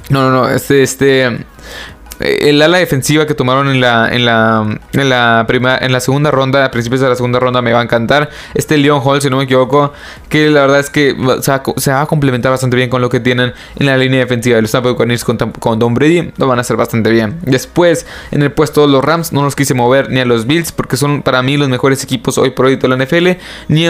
No, 0.09 0.31
no, 0.31 0.31
no, 0.31 0.49
este, 0.49 0.83
este, 0.83 1.45
el 2.21 2.63
ala 2.63 2.79
defensiva 2.79 3.27
que 3.27 3.35
tomaron 3.35 3.69
en 3.69 3.81
la 3.81 4.09
en 4.13 4.25
la 4.25 4.79
en 4.93 5.09
la 5.09 5.45
primera 5.47 5.79
en 5.79 5.93
la 5.93 6.01
segunda 6.01 6.31
ronda, 6.31 6.65
a 6.65 6.71
principios 6.71 7.01
de 7.01 7.09
la 7.09 7.17
segunda 7.17 7.39
ronda 7.39 7.63
me 7.63 7.73
va 7.73 7.81
a 7.81 7.83
encantar. 7.83 8.31
Este 8.55 8.77
Leon 8.77 9.01
Hall, 9.05 9.21
si 9.21 9.31
no 9.31 9.39
me 9.39 9.45
equivoco, 9.45 9.93
que 10.29 10.51
la 10.51 10.63
verdad 10.63 10.81
es 10.81 10.91
que 10.91 11.17
se 11.79 11.91
va, 11.91 12.01
a 12.01 12.07
complementar 12.07 12.51
bastante 12.51 12.77
bien 12.77 12.91
con 12.91 13.03
lo 13.03 13.09
que 13.09 13.21
tienen 13.21 13.53
en 13.79 13.87
la 13.87 13.97
línea 13.97 14.21
defensiva 14.21 14.57
de 14.57 14.63
los 14.63 14.73
Tampa 14.73 14.91
Buccaneers 14.91 15.25
con, 15.25 15.37
con 15.37 15.79
Don 15.79 15.95
Brady, 15.95 16.33
lo 16.37 16.47
van 16.47 16.59
a 16.59 16.63
hacer 16.63 16.77
bastante 16.77 17.11
bien. 17.11 17.39
Después, 17.43 18.07
en 18.31 18.43
el 18.43 18.53
puesto 18.53 18.83
de 18.83 18.89
los 18.89 19.05
Rams, 19.05 19.33
no 19.33 19.43
los 19.43 19.55
quise 19.55 19.75
mover 19.75 20.11
ni 20.11 20.21
a 20.21 20.25
los 20.25 20.47
Bills 20.47 20.73
porque 20.73 20.97
son 20.97 21.23
para 21.23 21.43
mí 21.43 21.57
los 21.57 21.69
mejores 21.69 22.03
equipos 22.03 22.39
hoy 22.39 22.51
por 22.51 22.67
hoy 22.67 22.77
de 22.77 22.89
la 22.89 22.97
NFL, 22.97 23.29
ni 23.69 23.87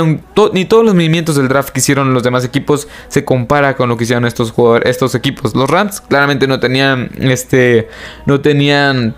ni 0.52 0.64
todos 0.64 0.84
los 0.84 0.94
movimientos 0.94 1.36
del 1.36 1.48
draft 1.48 1.70
que 1.70 1.80
hicieron 1.80 2.12
los 2.12 2.22
demás 2.22 2.44
equipos 2.44 2.88
se 3.08 3.24
compara 3.24 3.76
con 3.76 3.88
lo 3.88 3.96
que 3.96 4.04
hicieron 4.04 4.26
estos 4.26 4.52
jugadores, 4.52 4.88
estos 4.90 5.14
equipos. 5.14 5.54
Los 5.54 5.70
Rams 5.70 6.00
claramente 6.00 6.46
no 6.46 6.60
tenían 6.60 7.10
este 7.18 7.88
no 8.26 8.40
tenían 8.40 9.14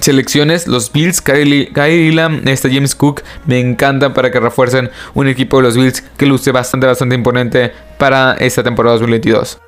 selecciones. 0.00 0.66
Los 0.66 0.92
Bills, 0.92 1.20
Kylie, 1.20 1.72
Kylie 1.72 2.14
este 2.46 2.70
James 2.70 2.94
Cook, 2.94 3.22
me 3.46 3.60
encantan 3.60 4.14
para 4.14 4.30
que 4.30 4.40
refuercen 4.40 4.90
un 5.14 5.28
equipo 5.28 5.58
de 5.58 5.64
los 5.64 5.76
Bills 5.76 6.02
que 6.16 6.26
luce 6.26 6.52
bastante, 6.52 6.86
bastante 6.86 7.14
imponente 7.14 7.72
para 7.98 8.34
esta 8.34 8.62
temporada 8.62 8.94
2022. 8.94 9.63